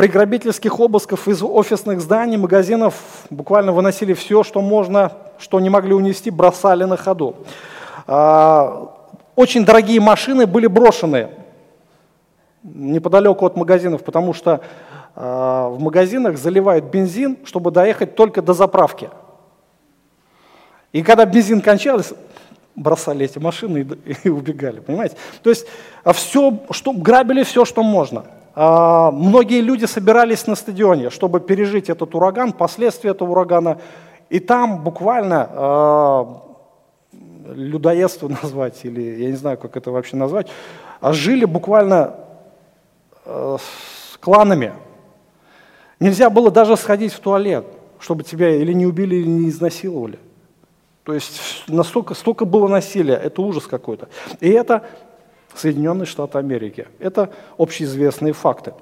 [0.00, 2.94] При грабительских обысках из офисных зданий, магазинов
[3.28, 7.36] буквально выносили все, что можно, что не могли унести, бросали на ходу.
[8.06, 8.96] А,
[9.36, 11.28] очень дорогие машины были брошены
[12.62, 14.62] неподалеку от магазинов, потому что
[15.14, 19.10] а, в магазинах заливают бензин, чтобы доехать только до заправки.
[20.92, 22.16] И когда бензин кончался,
[22.74, 23.86] бросали эти машины
[24.24, 25.16] и, убегали, понимаете?
[25.42, 25.66] То есть
[26.04, 28.24] а все, что, грабили все, что можно–
[28.54, 33.78] многие люди собирались на стадионе, чтобы пережить этот ураган, последствия этого урагана,
[34.28, 36.24] И там буквально э,
[37.54, 40.48] людоедство назвать, или я не знаю, как это вообще назвать,
[41.00, 42.14] а жили буквально
[43.24, 44.72] с кланами.
[45.98, 47.66] Нельзя было даже сходить в туалет,
[47.98, 50.18] чтобы тебя или не убили, или не изнасиловали.
[51.04, 54.08] То есть настолько, столько было насилия, это ужас какой-то.
[54.40, 54.84] И это
[55.54, 56.88] Соединенные Штаты Америки.
[56.98, 58.72] Это общеизвестные факты.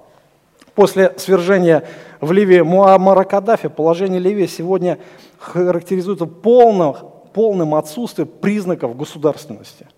[0.75, 1.85] После свержения
[2.21, 4.99] в Ливии Муаммара Каддафи положение Ливии сегодня
[5.39, 6.95] характеризуется полным,
[7.33, 9.89] полным отсутствием признаков государственности.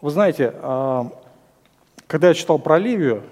[0.00, 1.10] Вы знаете, а,
[2.06, 3.24] когда я читал про Ливию,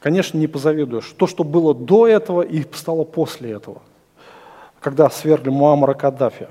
[0.00, 1.14] конечно, не позавидуешь.
[1.18, 3.82] То, что было до этого и стало после этого,
[4.80, 6.48] когда свергли Муаммара Каддафи.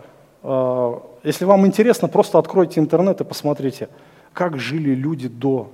[1.23, 3.89] Если вам интересно, просто откройте интернет и посмотрите,
[4.33, 5.71] как жили люди до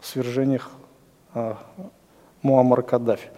[0.00, 0.60] свержения
[1.34, 1.58] а,
[2.42, 3.28] Муаммара Каддафи.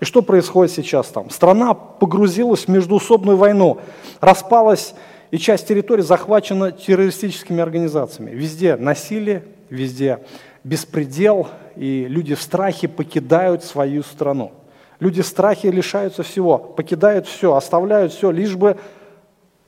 [0.00, 1.30] И что происходит сейчас там?
[1.30, 3.80] Страна погрузилась в междуусобную войну,
[4.20, 4.94] распалась,
[5.30, 8.30] и часть территории захвачена террористическими организациями.
[8.30, 10.20] Везде насилие, везде
[10.64, 14.52] беспредел, и люди в страхе покидают свою страну.
[15.00, 18.76] Люди в страхе лишаются всего, покидают все, оставляют все, лишь бы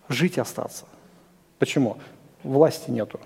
[0.08, 0.86] жить остаться.
[1.60, 1.98] Почему?
[2.42, 3.20] Власти нету.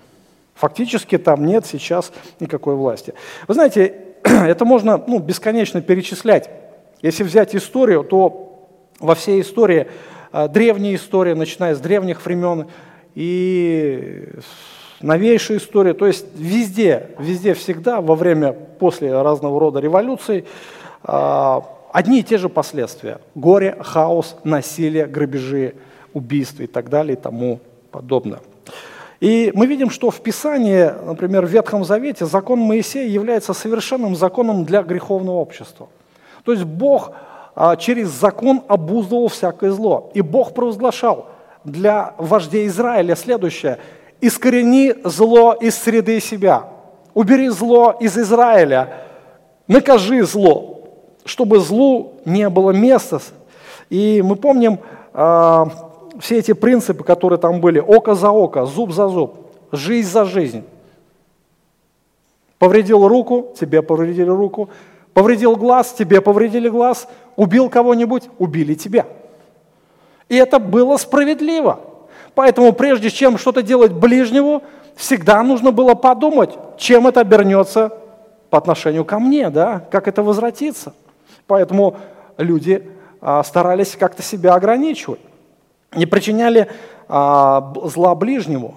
[0.55, 3.13] Фактически там нет сейчас никакой власти.
[3.47, 6.49] Вы знаете, это можно ну, бесконечно перечислять.
[7.01, 8.67] Если взять историю, то
[8.99, 9.87] во всей истории,
[10.33, 12.67] э, древняя история, начиная с древних времен
[13.15, 14.27] и
[14.99, 20.45] новейшая история, то есть везде, везде всегда во время, после разного рода революций,
[21.03, 21.61] э,
[21.93, 23.19] одни и те же последствия.
[23.33, 25.75] Горе, хаос, насилие, грабежи,
[26.13, 27.61] убийства и так далее и тому
[27.95, 28.39] подобное.
[29.21, 34.65] И мы видим, что в Писании, например, в Ветхом Завете, закон Моисея является совершенным законом
[34.65, 35.87] для греховного общества.
[36.43, 37.11] То есть Бог
[37.55, 40.11] а, через закон обуздывал всякое зло.
[40.13, 41.27] И Бог провозглашал
[41.63, 43.77] для вождей Израиля следующее.
[44.19, 46.63] «Искорени зло из среды себя,
[47.13, 48.89] убери зло из Израиля,
[49.67, 50.79] накажи зло,
[51.23, 53.21] чтобы злу не было места».
[53.89, 54.79] И мы помним,
[55.13, 55.69] а,
[56.19, 59.37] все эти принципы, которые там были, око за око, зуб за зуб,
[59.71, 60.63] жизнь за жизнь.
[62.57, 64.69] Повредил руку, тебе повредили руку.
[65.13, 67.07] Повредил глаз, тебе повредили глаз.
[67.35, 69.05] Убил кого-нибудь, убили тебя.
[70.29, 71.79] И это было справедливо.
[72.33, 74.63] Поэтому прежде чем что-то делать ближнему,
[74.95, 77.97] всегда нужно было подумать, чем это обернется
[78.49, 80.93] по отношению ко мне, да, как это возвратится.
[81.47, 81.97] Поэтому
[82.37, 82.89] люди
[83.21, 85.19] а, старались как-то себя ограничивать
[85.95, 86.69] не причиняли
[87.07, 88.75] а, зла ближнему.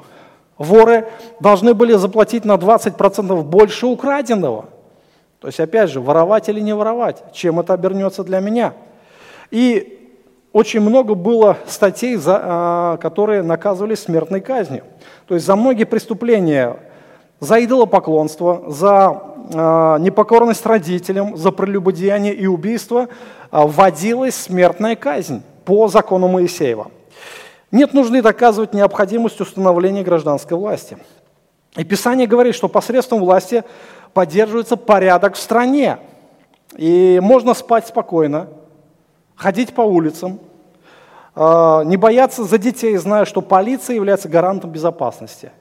[0.59, 1.09] Воры
[1.41, 4.67] должны были заплатить на 20% больше украденного.
[5.41, 8.75] То есть, опять же, воровать или не воровать, чем это обернется для меня.
[9.53, 9.95] И
[10.53, 14.83] очень много было статей, а, которые наказывали смертной казнью.
[15.27, 16.77] То есть за многие преступления,
[17.39, 19.23] за идолопоклонство, за
[19.55, 23.09] а, непокорность родителям, за прелюбодеяние и убийство
[23.53, 26.91] вводилась смертная казнь по закону Моисеева.
[27.71, 30.97] Нет нужды доказывать необходимость установления гражданской власти.
[31.77, 33.63] И Писание говорит, что посредством власти
[34.15, 35.99] поддерживается порядок в стране.
[36.77, 38.49] И можно спать спокойно,
[39.37, 40.41] ходить по улицам,
[41.35, 45.53] а, не бояться за детей, зная, что полиция является гарантом безопасности.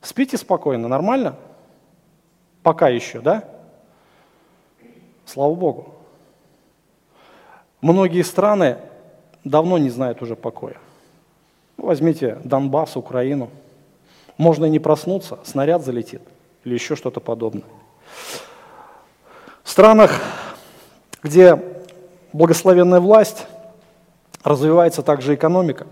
[0.00, 1.36] Спите спокойно, нормально?
[2.62, 3.44] Пока еще, да?
[5.24, 5.94] Слава Богу.
[7.80, 8.78] Многие страны
[9.44, 10.76] давно не знают уже покоя.
[11.76, 13.50] Возьмите Донбасс, Украину.
[14.38, 16.22] Можно и не проснуться, снаряд залетит
[16.64, 17.64] или еще что-то подобное.
[19.62, 20.20] В странах,
[21.22, 21.60] где
[22.32, 23.46] благословенная власть,
[24.44, 25.86] развивается также экономика.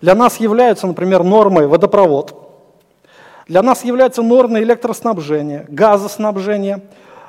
[0.00, 2.44] Для нас являются, например, нормой водопровод.
[3.46, 6.82] Для нас являются нормой электроснабжения, газоснабжения,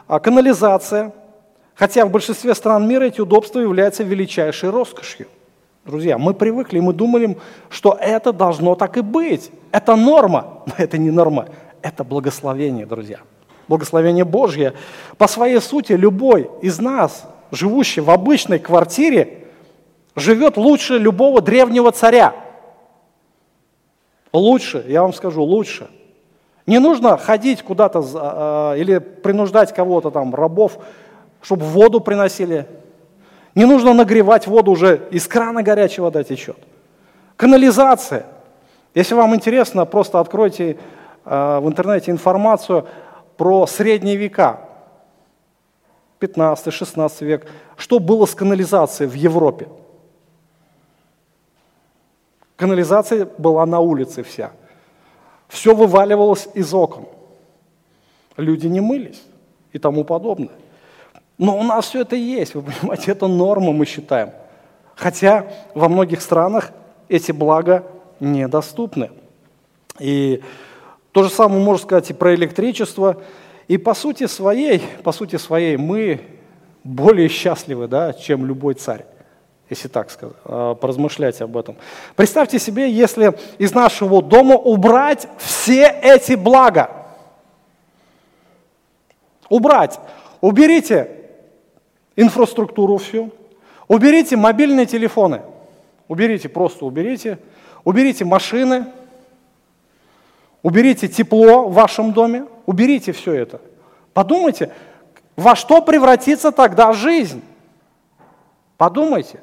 [0.07, 1.13] а, канализация.
[1.75, 5.27] Хотя в большинстве стран мира эти удобства являются величайшей роскошью.
[5.89, 7.35] Друзья, мы привыкли, мы думали,
[7.71, 9.49] что это должно так и быть.
[9.71, 10.61] Это норма.
[10.67, 11.47] Но это не норма,
[11.81, 13.21] это благословение, друзья.
[13.67, 14.75] Благословение Божье.
[15.17, 19.47] По своей сути, любой из нас, живущий в обычной квартире,
[20.15, 22.35] живет лучше любого древнего царя.
[24.31, 25.89] Лучше, я вам скажу, лучше.
[26.67, 30.77] Не нужно ходить куда-то а, или принуждать кого-то там, рабов,
[31.41, 32.67] чтобы воду приносили
[33.55, 36.57] не нужно нагревать воду, уже из крана горячая вода течет.
[37.35, 38.25] Канализация.
[38.93, 40.77] Если вам интересно, просто откройте
[41.25, 42.87] э, в интернете информацию
[43.37, 44.61] про средние века.
[46.19, 47.47] 15-16 век.
[47.77, 49.67] Что было с канализацией в Европе?
[52.57, 54.51] Канализация была на улице вся.
[55.47, 57.05] Все вываливалось из окон.
[58.35, 59.23] Люди не мылись
[59.71, 60.51] и тому подобное.
[61.39, 64.31] Но у нас все это есть, вы понимаете, это норма, мы считаем.
[64.95, 66.71] Хотя во многих странах
[67.07, 67.85] эти блага
[68.19, 69.09] недоступны.
[69.99, 70.43] И
[71.13, 73.21] то же самое можно сказать и про электричество.
[73.69, 76.19] И по сути своей, по сути своей мы
[76.83, 79.05] более счастливы, да, чем любой царь,
[79.69, 81.77] если так сказать, а, поразмышлять об этом.
[82.17, 86.89] Представьте себе, если из нашего дома убрать все эти блага.
[89.47, 89.97] Убрать.
[90.41, 91.18] Уберите
[92.19, 93.31] инфраструктуру всю,
[93.87, 95.41] уберите мобильные телефоны,
[96.09, 97.39] уберите, просто уберите,
[97.85, 98.87] уберите машины,
[100.61, 103.61] уберите тепло в вашем доме, уберите все это.
[104.13, 104.73] Подумайте,
[105.37, 107.41] во что превратится тогда жизнь?
[108.75, 109.39] Подумайте.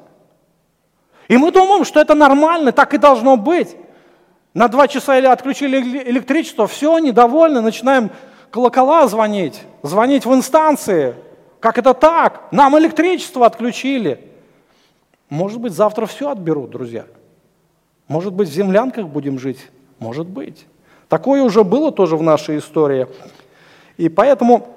[1.27, 3.75] И мы думаем, что это нормально, так и должно быть.
[4.53, 8.11] На два часа или отключили электричество, все, недовольны, начинаем
[8.51, 11.15] колокола звонить, звонить в инстанции,
[11.59, 12.51] как это так?
[12.51, 14.19] Нам электричество отключили.
[15.29, 17.05] Может быть, завтра все отберут, друзья.
[18.07, 19.59] Может быть, в землянках будем жить?
[19.99, 20.65] Может быть.
[21.09, 23.07] Такое уже было тоже в нашей истории.
[23.97, 24.67] И поэтому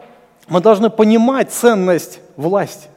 [0.48, 2.88] мы должны понимать ценность власти.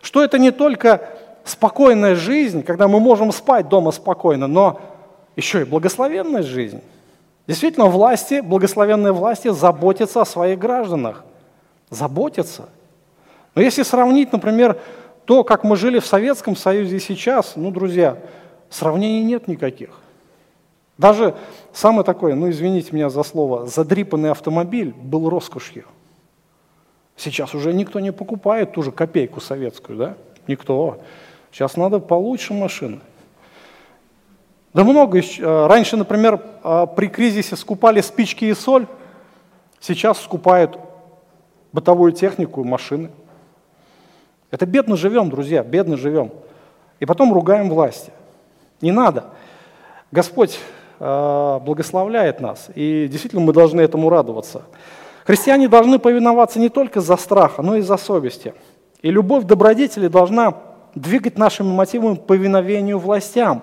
[0.00, 1.08] Что это не только
[1.44, 4.80] спокойная жизнь, когда мы можем спать дома спокойно, но
[5.36, 6.80] еще и благословенная жизнь.
[7.46, 11.24] Действительно, власти, благословенные власти заботятся о своих гражданах
[11.90, 12.68] заботятся.
[13.54, 14.80] Но если сравнить, например,
[15.24, 18.18] то, как мы жили в Советском Союзе и сейчас, ну, друзья,
[18.70, 19.90] сравнений нет никаких.
[20.98, 21.34] Даже
[21.72, 25.84] самый такой, ну, извините меня за слово, задрипанный автомобиль был роскошью.
[27.16, 30.14] Сейчас уже никто не покупает ту же копейку советскую, да?
[30.46, 31.00] Никто.
[31.52, 33.00] Сейчас надо получше машины.
[34.72, 35.20] Да много.
[35.20, 38.86] Э, раньше, например, э, при кризисе скупали спички и соль,
[39.80, 40.78] сейчас скупают
[41.72, 43.10] бытовую технику, машины.
[44.50, 46.32] Это бедно живем, друзья, бедно живем.
[46.98, 48.12] И потом ругаем власти.
[48.80, 49.26] Не надо.
[50.10, 50.58] Господь
[50.98, 54.62] э, благословляет нас, и действительно мы должны этому радоваться.
[55.24, 58.54] Христиане должны повиноваться не только за страха, но и за совести.
[59.02, 60.54] И любовь добродетели должна
[60.94, 63.62] двигать нашими мотивами повиновению властям.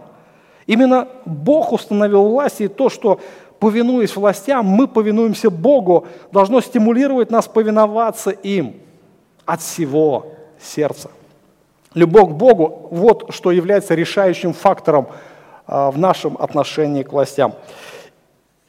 [0.65, 3.19] Именно Бог установил власть, и то, что
[3.59, 8.75] повинуясь властям, мы повинуемся Богу, должно стимулировать нас повиноваться им
[9.45, 10.27] от всего
[10.59, 11.09] сердца.
[11.93, 15.07] Любовь к Богу– вот что является решающим фактором
[15.65, 17.53] а, в нашем отношении к властям.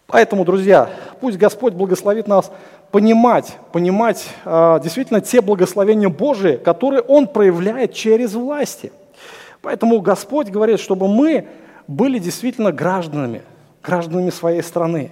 [0.07, 0.89] Поэтому, друзья,
[1.20, 2.51] пусть Господь благословит нас
[2.91, 8.93] понимать, понимать а, действительно те благословения Божии, которые Он проявляет через власти.
[9.61, 11.49] Поэтому Господь говорит, чтобы мы
[11.86, 13.43] были действительно гражданами–
[13.83, 15.11] гражданами своей страны.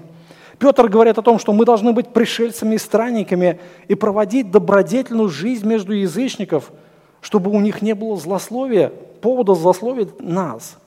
[0.58, 5.66] Петр говорит о том, что мы должны быть пришельцами и странниками и проводить добродетельную жизнь
[5.66, 6.72] между язычников,
[7.20, 8.90] чтобы у них не было злословия,
[9.20, 10.78] повода злословить нас.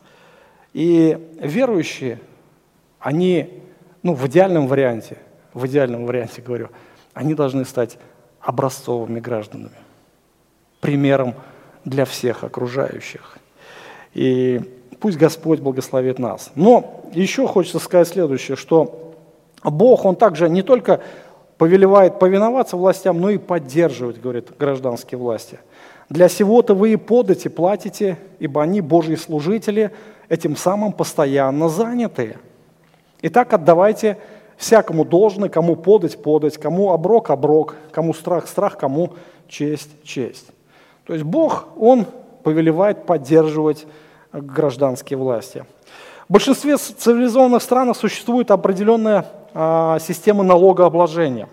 [0.73, 2.19] И верующие,
[2.99, 3.61] они,
[4.01, 5.17] ну, в идеальном варианте,
[5.53, 6.69] в идеальном варианте говорю,
[7.13, 7.97] они должны стать
[8.39, 9.75] образцовыми гражданами,
[10.79, 11.35] примером
[11.85, 13.37] для всех окружающих.
[14.13, 14.61] И
[14.99, 16.51] пусть Господь благословит нас.
[16.55, 19.13] Но еще хочется сказать следующее, что
[19.63, 21.01] Бог, Он также не только
[21.57, 25.59] повелевает повиноваться властям, но и поддерживать, говорит, гражданские власти.
[26.09, 29.91] Для сего-то вы и подати платите, ибо они Божьи служители,
[30.29, 32.37] этим самым постоянно занятые.
[33.21, 34.17] Итак, отдавайте
[34.57, 39.13] всякому должное, кому подать, подать, кому оброк, оброк, кому страх, страх, кому
[39.47, 40.47] честь, честь.
[41.05, 42.05] То есть Бог, Он
[42.43, 43.85] повелевает поддерживать
[44.31, 45.65] гражданские власти.
[46.29, 49.25] В большинстве цивилизованных стран существует определенная
[49.55, 51.49] а, система налогообложения.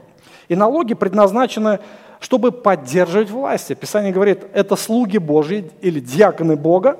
[0.48, 1.78] И налоги предназначены,
[2.20, 3.72] чтобы поддерживать власти.
[3.72, 6.98] Писание говорит, это слуги Божьи или диаконы Бога,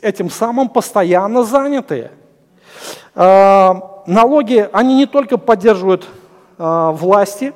[0.00, 2.12] этим самым постоянно занятые.
[3.14, 6.08] А, налоги, они не только поддерживают
[6.56, 7.52] а, власти,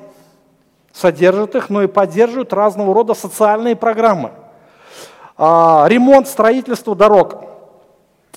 [0.93, 4.33] содержат их, но и поддерживают разного рода социальные программы–
[5.37, 7.46] ремонт, строительство дорог,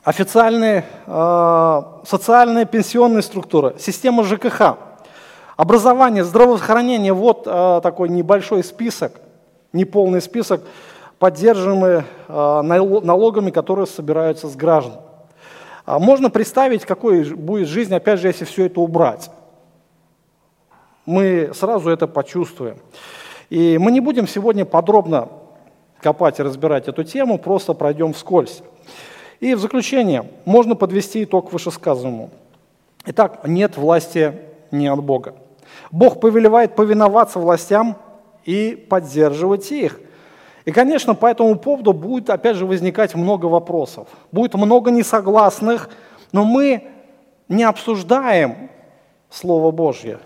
[0.05, 4.77] официальные а, социальные пенсионные структуры, система ЖКХ,
[5.57, 7.13] образование, здравоохранение.
[7.13, 9.21] Вот а, такой небольшой список,
[9.73, 10.63] неполный список,
[11.19, 15.01] поддерживаемые налогами, которые собираются с граждан.
[15.87, 19.31] Можно представить, какой будет жизнь, опять же, если все это убрать.
[21.05, 22.79] Мы сразу это почувствуем.
[23.51, 25.29] И мы не будем сегодня подробно
[26.01, 28.63] копать и разбирать эту тему, просто пройдем вскользь.
[29.41, 32.31] И в заключение можно подвести итог вышесказанному.
[33.07, 34.35] Итак, нет власти
[34.71, 35.35] не от Бога.
[35.91, 37.97] Бог повелевает повиноваться властям
[38.45, 40.01] и поддерживать их.
[40.67, 44.09] И, конечно, по этому поводу будет, опять же, возникать много вопросов.
[44.31, 45.89] Будет много несогласных,
[46.33, 46.85] но мы
[47.49, 48.69] не обсуждаем
[49.31, 50.19] Слово Божье.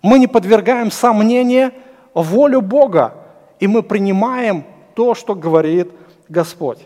[0.00, 1.72] Мы не подвергаем сомнения
[2.14, 3.14] волю Бога,
[3.60, 5.92] и мы принимаем то, что говорит
[6.28, 6.78] Господь.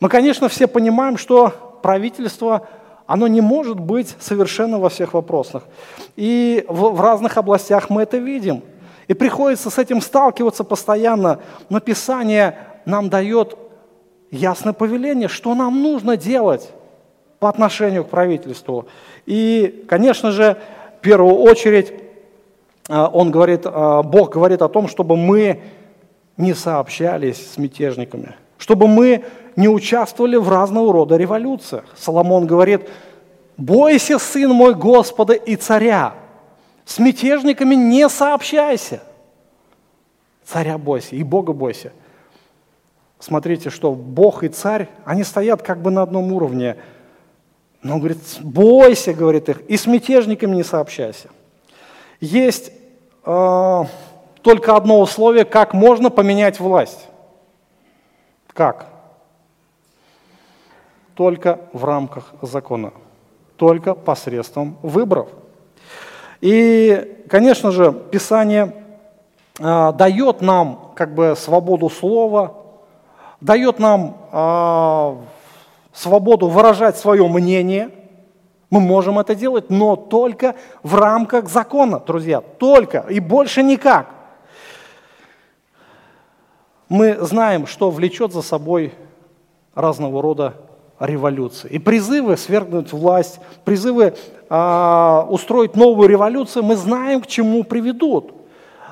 [0.00, 2.66] Мы, конечно, все понимаем, что правительство,
[3.06, 5.64] оно не может быть совершенно во всех вопросах.
[6.16, 8.62] И в, в разных областях мы это видим.
[9.08, 11.40] И приходится с этим сталкиваться постоянно.
[11.68, 13.56] Но Писание нам дает
[14.30, 16.70] ясное повеление, что нам нужно делать
[17.38, 18.86] по отношению к правительству.
[19.26, 20.56] И, конечно же,
[20.98, 21.92] в первую очередь,
[22.88, 25.62] а, он говорит, а, Бог говорит о том, чтобы мы
[26.36, 29.24] не сообщались с мятежниками, чтобы мы
[29.56, 31.84] не участвовали в разного рода революциях.
[31.96, 32.88] Соломон говорит,
[33.56, 36.14] бойся, сын мой, Господа и царя,
[36.84, 39.02] с мятежниками не сообщайся.
[40.44, 41.92] Царя бойся и Бога бойся.
[43.18, 46.76] Смотрите, что Бог и царь, они стоят как бы на одном уровне.
[47.82, 51.28] Но он говорит, бойся, говорит их, и с мятежниками не сообщайся.
[52.20, 52.72] Есть
[53.24, 53.84] э,
[54.42, 57.06] только одно условие, как можно поменять власть.
[58.48, 58.93] Как?
[61.14, 62.92] Только в рамках закона,
[63.56, 65.28] только посредством выборов.
[66.40, 68.74] И, конечно же, Писание
[69.58, 72.54] э, дает нам как бы свободу слова,
[73.40, 75.16] дает нам э,
[75.92, 77.90] свободу выражать свое мнение.
[78.68, 84.08] Мы можем это делать, но только в рамках закона, друзья, только и больше никак.
[86.88, 88.92] Мы знаем, что влечет за собой
[89.74, 90.54] разного рода
[91.00, 91.68] революции.
[91.70, 94.14] И призывы свергнуть власть, призывы
[94.48, 98.32] а, устроить новую революцию, мы знаем, к чему приведут.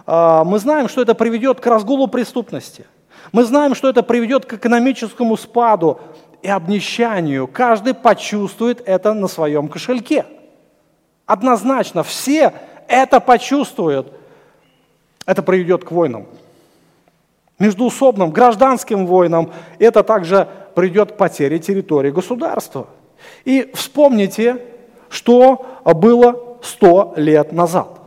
[0.07, 2.87] А, мы знаем, что это приведет к разгулу преступности.
[3.33, 6.01] Мы знаем, что это приведет к экономическому спаду
[6.43, 7.47] и обнищанию.
[7.47, 10.27] Каждый почувствует это на своем кошельке.
[11.27, 12.53] Однозначно, все
[12.89, 14.13] это почувствуют.
[15.25, 16.27] Это приведет к войнам.
[17.59, 19.53] Междуусобным, гражданским войнам.
[19.79, 22.89] Это также придет к потере территории государства.
[23.45, 24.59] И вспомните,
[25.09, 27.99] что было 100 лет назад.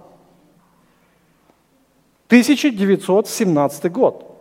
[2.28, 4.32] 1917 год.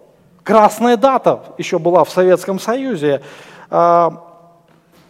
[0.43, 3.23] Красная дата еще была в Советском Союзе.
[3.71, 4.25] А,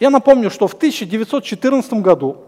[0.01, 2.39] я напомню, что в 1914 году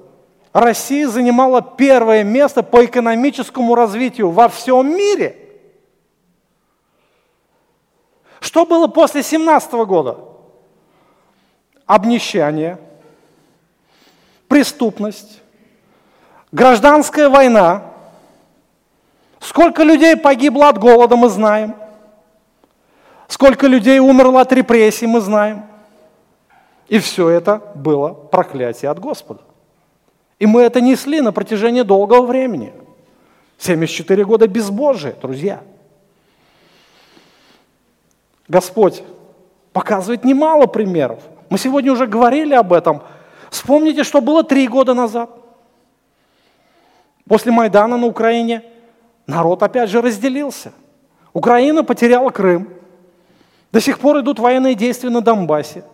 [0.53, 5.37] Россия занимала первое место по экономическому развитию во всем мире.
[8.41, 10.19] Что было после 17 года?
[11.87, 12.79] Обнищание,
[14.49, 15.41] преступность,
[16.53, 17.85] гражданская война.
[19.41, 21.77] Сколько людей погибло от голода, мы знаем.
[23.29, 25.65] Сколько людей умерло от репрессий, мы знаем.
[26.89, 29.41] И все это было проклятие от Господа.
[30.39, 32.73] И мы это несли на протяжении долгого времени.
[33.59, 35.63] 74 года безбожия, друзья.
[38.49, 39.03] Господь
[39.73, 43.03] показывает немало примеров– мы сегодня уже говорили об этом.
[43.51, 45.31] Вспомните, что было три года назад.
[47.29, 48.63] После Майдана на Украине
[49.27, 50.73] народ опять же разделился.
[51.33, 52.69] Украина потеряла Крым.
[53.73, 55.85] До сих пор идут военные действия на Донбассе.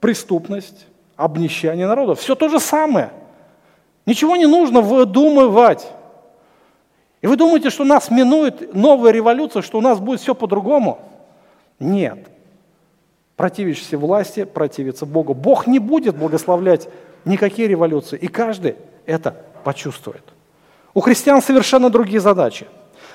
[0.00, 2.14] Преступность, обнищание народа.
[2.14, 3.10] Все то же самое.
[4.06, 5.86] Ничего не нужно выдумывать.
[7.20, 10.98] И вы думаете, что нас минует новая революция, что у нас будет все по-другому?
[11.80, 12.28] Нет.
[13.38, 15.32] Противящийся власти противится Богу.
[15.32, 16.88] Бог не будет благословлять
[17.24, 18.74] никакие революции, и каждый
[19.06, 20.24] это почувствует.
[20.92, 22.66] У христиан совершенно другие задачи.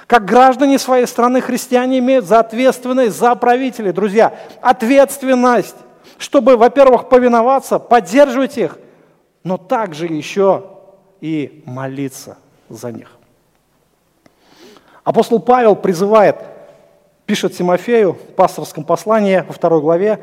[0.07, 5.75] Как граждане своей страны христиане имеют за ответственность за правителей, друзья, ответственность,
[6.17, 8.77] чтобы, во-первых, повиноваться, поддерживать их,
[9.43, 10.63] но также еще
[11.19, 12.37] и молиться
[12.69, 13.11] за них.
[15.03, 16.37] Апостол Павел призывает
[17.25, 20.19] пишет Тимофею в пасторском послании во второй главе.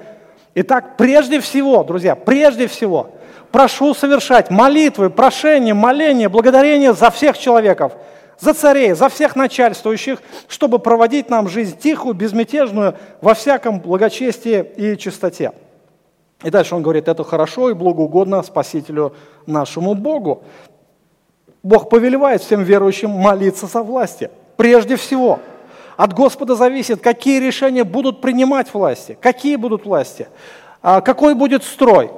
[0.54, 3.10] Итак, прежде всего, друзья, прежде всего,
[3.52, 7.92] прошу совершать молитвы, прошения, моления, благодарения за всех человеков,
[8.38, 14.98] за царей, за всех начальствующих, чтобы проводить нам жизнь тихую, безмятежную, во всяком благочестии и
[14.98, 15.52] чистоте.
[16.42, 19.14] И дальше он говорит, это хорошо и благоугодно Спасителю
[19.46, 20.42] нашему Богу.
[21.62, 24.30] Бог повелевает всем верующим молиться за власти.
[24.56, 25.38] Прежде всего–
[26.00, 30.28] От Господа зависит, какие решения будут принимать власти, какие будут власти,
[30.80, 32.10] а, какой будет строй,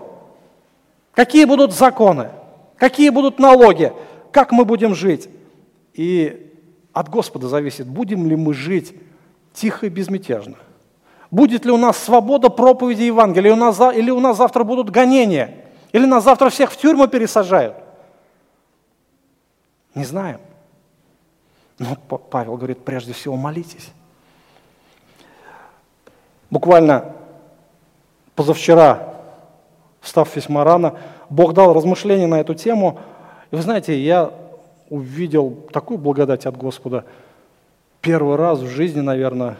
[1.14, 2.28] какие будут законы,
[2.76, 3.92] какие будут налоги,
[4.30, 5.28] как мы будем жить.
[5.94, 6.54] И
[6.92, 8.94] от Господа зависит, будем ли мы жить
[9.52, 10.58] тихо и безмятежно.
[11.32, 14.90] Будет ли у нас свобода проповеди Евангелия, или у нас, или у нас завтра будут
[14.90, 15.56] гонения,
[15.90, 17.74] или нас завтра всех в тюрьму пересажают.
[19.96, 20.38] Не знаем.
[21.82, 23.90] Но Павел говорит, прежде всего молитесь.
[26.48, 27.12] Буквально
[28.36, 29.14] позавчера,
[30.00, 30.94] встав весьма рано,
[31.28, 33.00] Бог дал размышления на эту тему.
[33.50, 34.32] И вы знаете, я
[34.90, 37.04] увидел такую благодать от Господа.
[38.00, 39.56] Первый раз в жизни, наверное,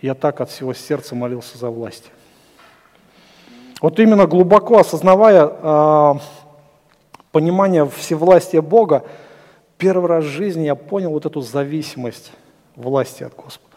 [0.00, 2.12] я так от всего сердца молился за власть.
[3.80, 6.14] Вот именно глубоко осознавая э,
[7.32, 9.02] понимание всевластия Бога,
[9.82, 12.30] первый раз в жизни я понял вот эту зависимость
[12.76, 13.74] власти от Господа.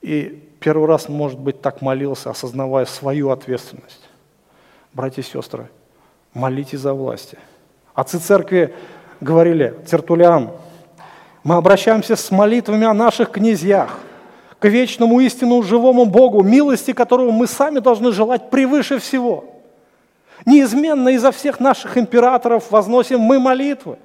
[0.00, 4.08] И первый раз, может быть, так молился, осознавая свою ответственность.
[4.94, 5.68] Братья и сестры,
[6.32, 7.36] молитесь за власти.
[7.92, 8.74] Отцы церкви
[9.20, 10.52] говорили, Цертулиан,
[11.44, 13.98] мы обращаемся с молитвами о наших князьях,
[14.58, 19.44] к вечному истинному живому Богу, милости которого мы сами должны желать превыше всего.
[20.46, 23.98] Неизменно изо всех наших императоров возносим мы молитвы.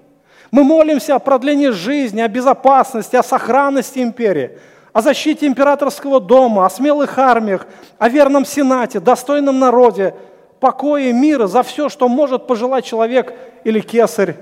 [0.52, 4.60] Мы молимся о продлении жизни, о безопасности, о сохранности империи,
[4.92, 7.66] о защите императорского дома, о смелых армиях,
[7.98, 10.14] о верном сенате, достойном народе,
[10.60, 13.34] покое, мира за все, что может пожелать человек
[13.64, 14.36] или кесарь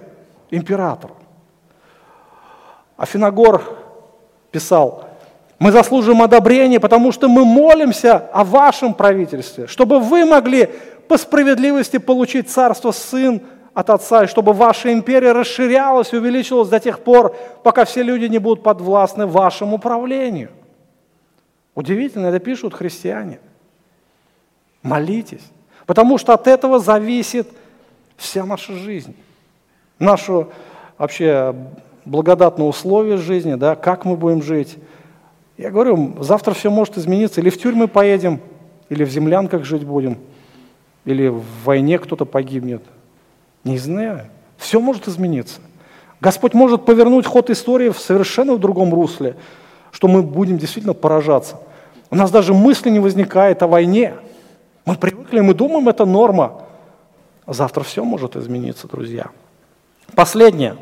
[0.49, 1.16] императору.
[2.97, 3.62] Афиногор
[4.51, 5.05] писал,
[5.60, 10.70] мы заслуживаем одобрения, потому что мы молимся о вашем правительстве, чтобы вы могли
[11.07, 13.41] по справедливости получить царство сын
[13.80, 18.25] от Отца, и чтобы ваша империя расширялась и увеличилась до тех пор, пока все люди
[18.25, 20.49] не будут подвластны вашему правлению.
[21.75, 23.39] Удивительно, это пишут христиане.
[24.84, 25.43] Молитесь,
[25.86, 27.47] потому что от этого зависит
[28.17, 29.15] вся наша жизнь,
[29.97, 30.47] наше
[30.97, 31.55] вообще
[32.03, 34.77] благодатное условие жизни, да, как мы будем жить.
[35.57, 38.41] Я говорю, завтра все может измениться, или в тюрьмы поедем,
[38.89, 40.17] или в землянках жить будем,
[41.05, 42.84] или в войне кто-то погибнет–
[43.70, 44.26] не знаю.
[44.57, 45.61] Все может измениться.
[46.20, 49.38] Господь может повернуть ход истории в совершенно другом русле,
[49.91, 51.57] что мы будем действительно поражаться.
[52.09, 54.15] У нас даже мысли не возникает о войне.
[54.86, 56.63] Мы привыкли, мы думаем, это норма.
[57.47, 59.28] завтра все может измениться, друзья.
[60.15, 60.76] Последнее.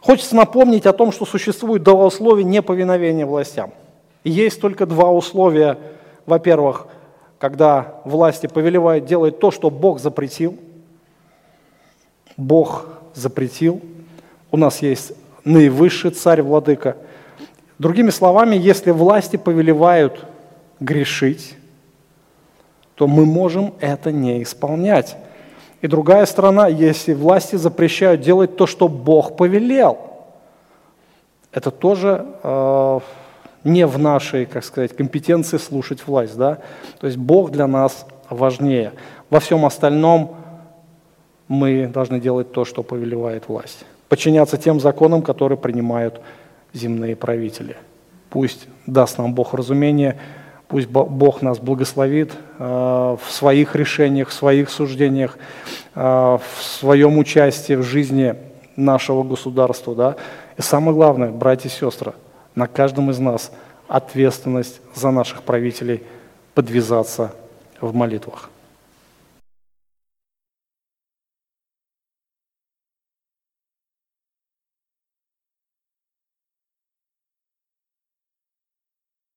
[0.00, 3.72] Хочется напомнить о том, что существует два условия неповиновения властям.
[4.24, 5.78] Есть только два условия.
[6.24, 6.86] Во-первых,
[7.38, 10.56] когда власти повелевают делать то, что Бог запретил–
[12.36, 13.80] Бог запретил.
[14.50, 15.12] У нас есть
[15.44, 16.96] наивысший царь-владыка.
[17.78, 20.24] Другими словами, если власти повелевают
[20.80, 21.56] грешить,
[22.94, 25.16] то мы можем это не исполнять.
[25.82, 29.98] И другая сторона, если власти запрещают делать то, что Бог повелел,
[31.52, 33.00] это тоже э,
[33.64, 36.36] не в нашей, как сказать, компетенции слушать власть.
[36.36, 36.58] Да?
[36.98, 38.92] То есть Бог для нас важнее.
[39.28, 40.36] Во всем остальном
[41.48, 43.84] мы должны делать то, что повелевает власть.
[44.08, 46.20] Подчиняться тем законам, которые принимают
[46.72, 47.76] земные правители.
[48.30, 50.18] Пусть даст нам Бог разумение,
[50.68, 55.38] пусть Бог нас благословит э, в своих решениях, в своих суждениях,
[55.94, 58.34] э, в своем участии в жизни
[58.76, 59.94] нашего государства.
[59.94, 60.16] Да?
[60.56, 62.12] И самое главное, братья и сестры,
[62.54, 63.52] на каждом из нас
[63.88, 66.02] ответственность за наших правителей
[66.54, 67.32] подвязаться
[67.80, 68.50] в молитвах.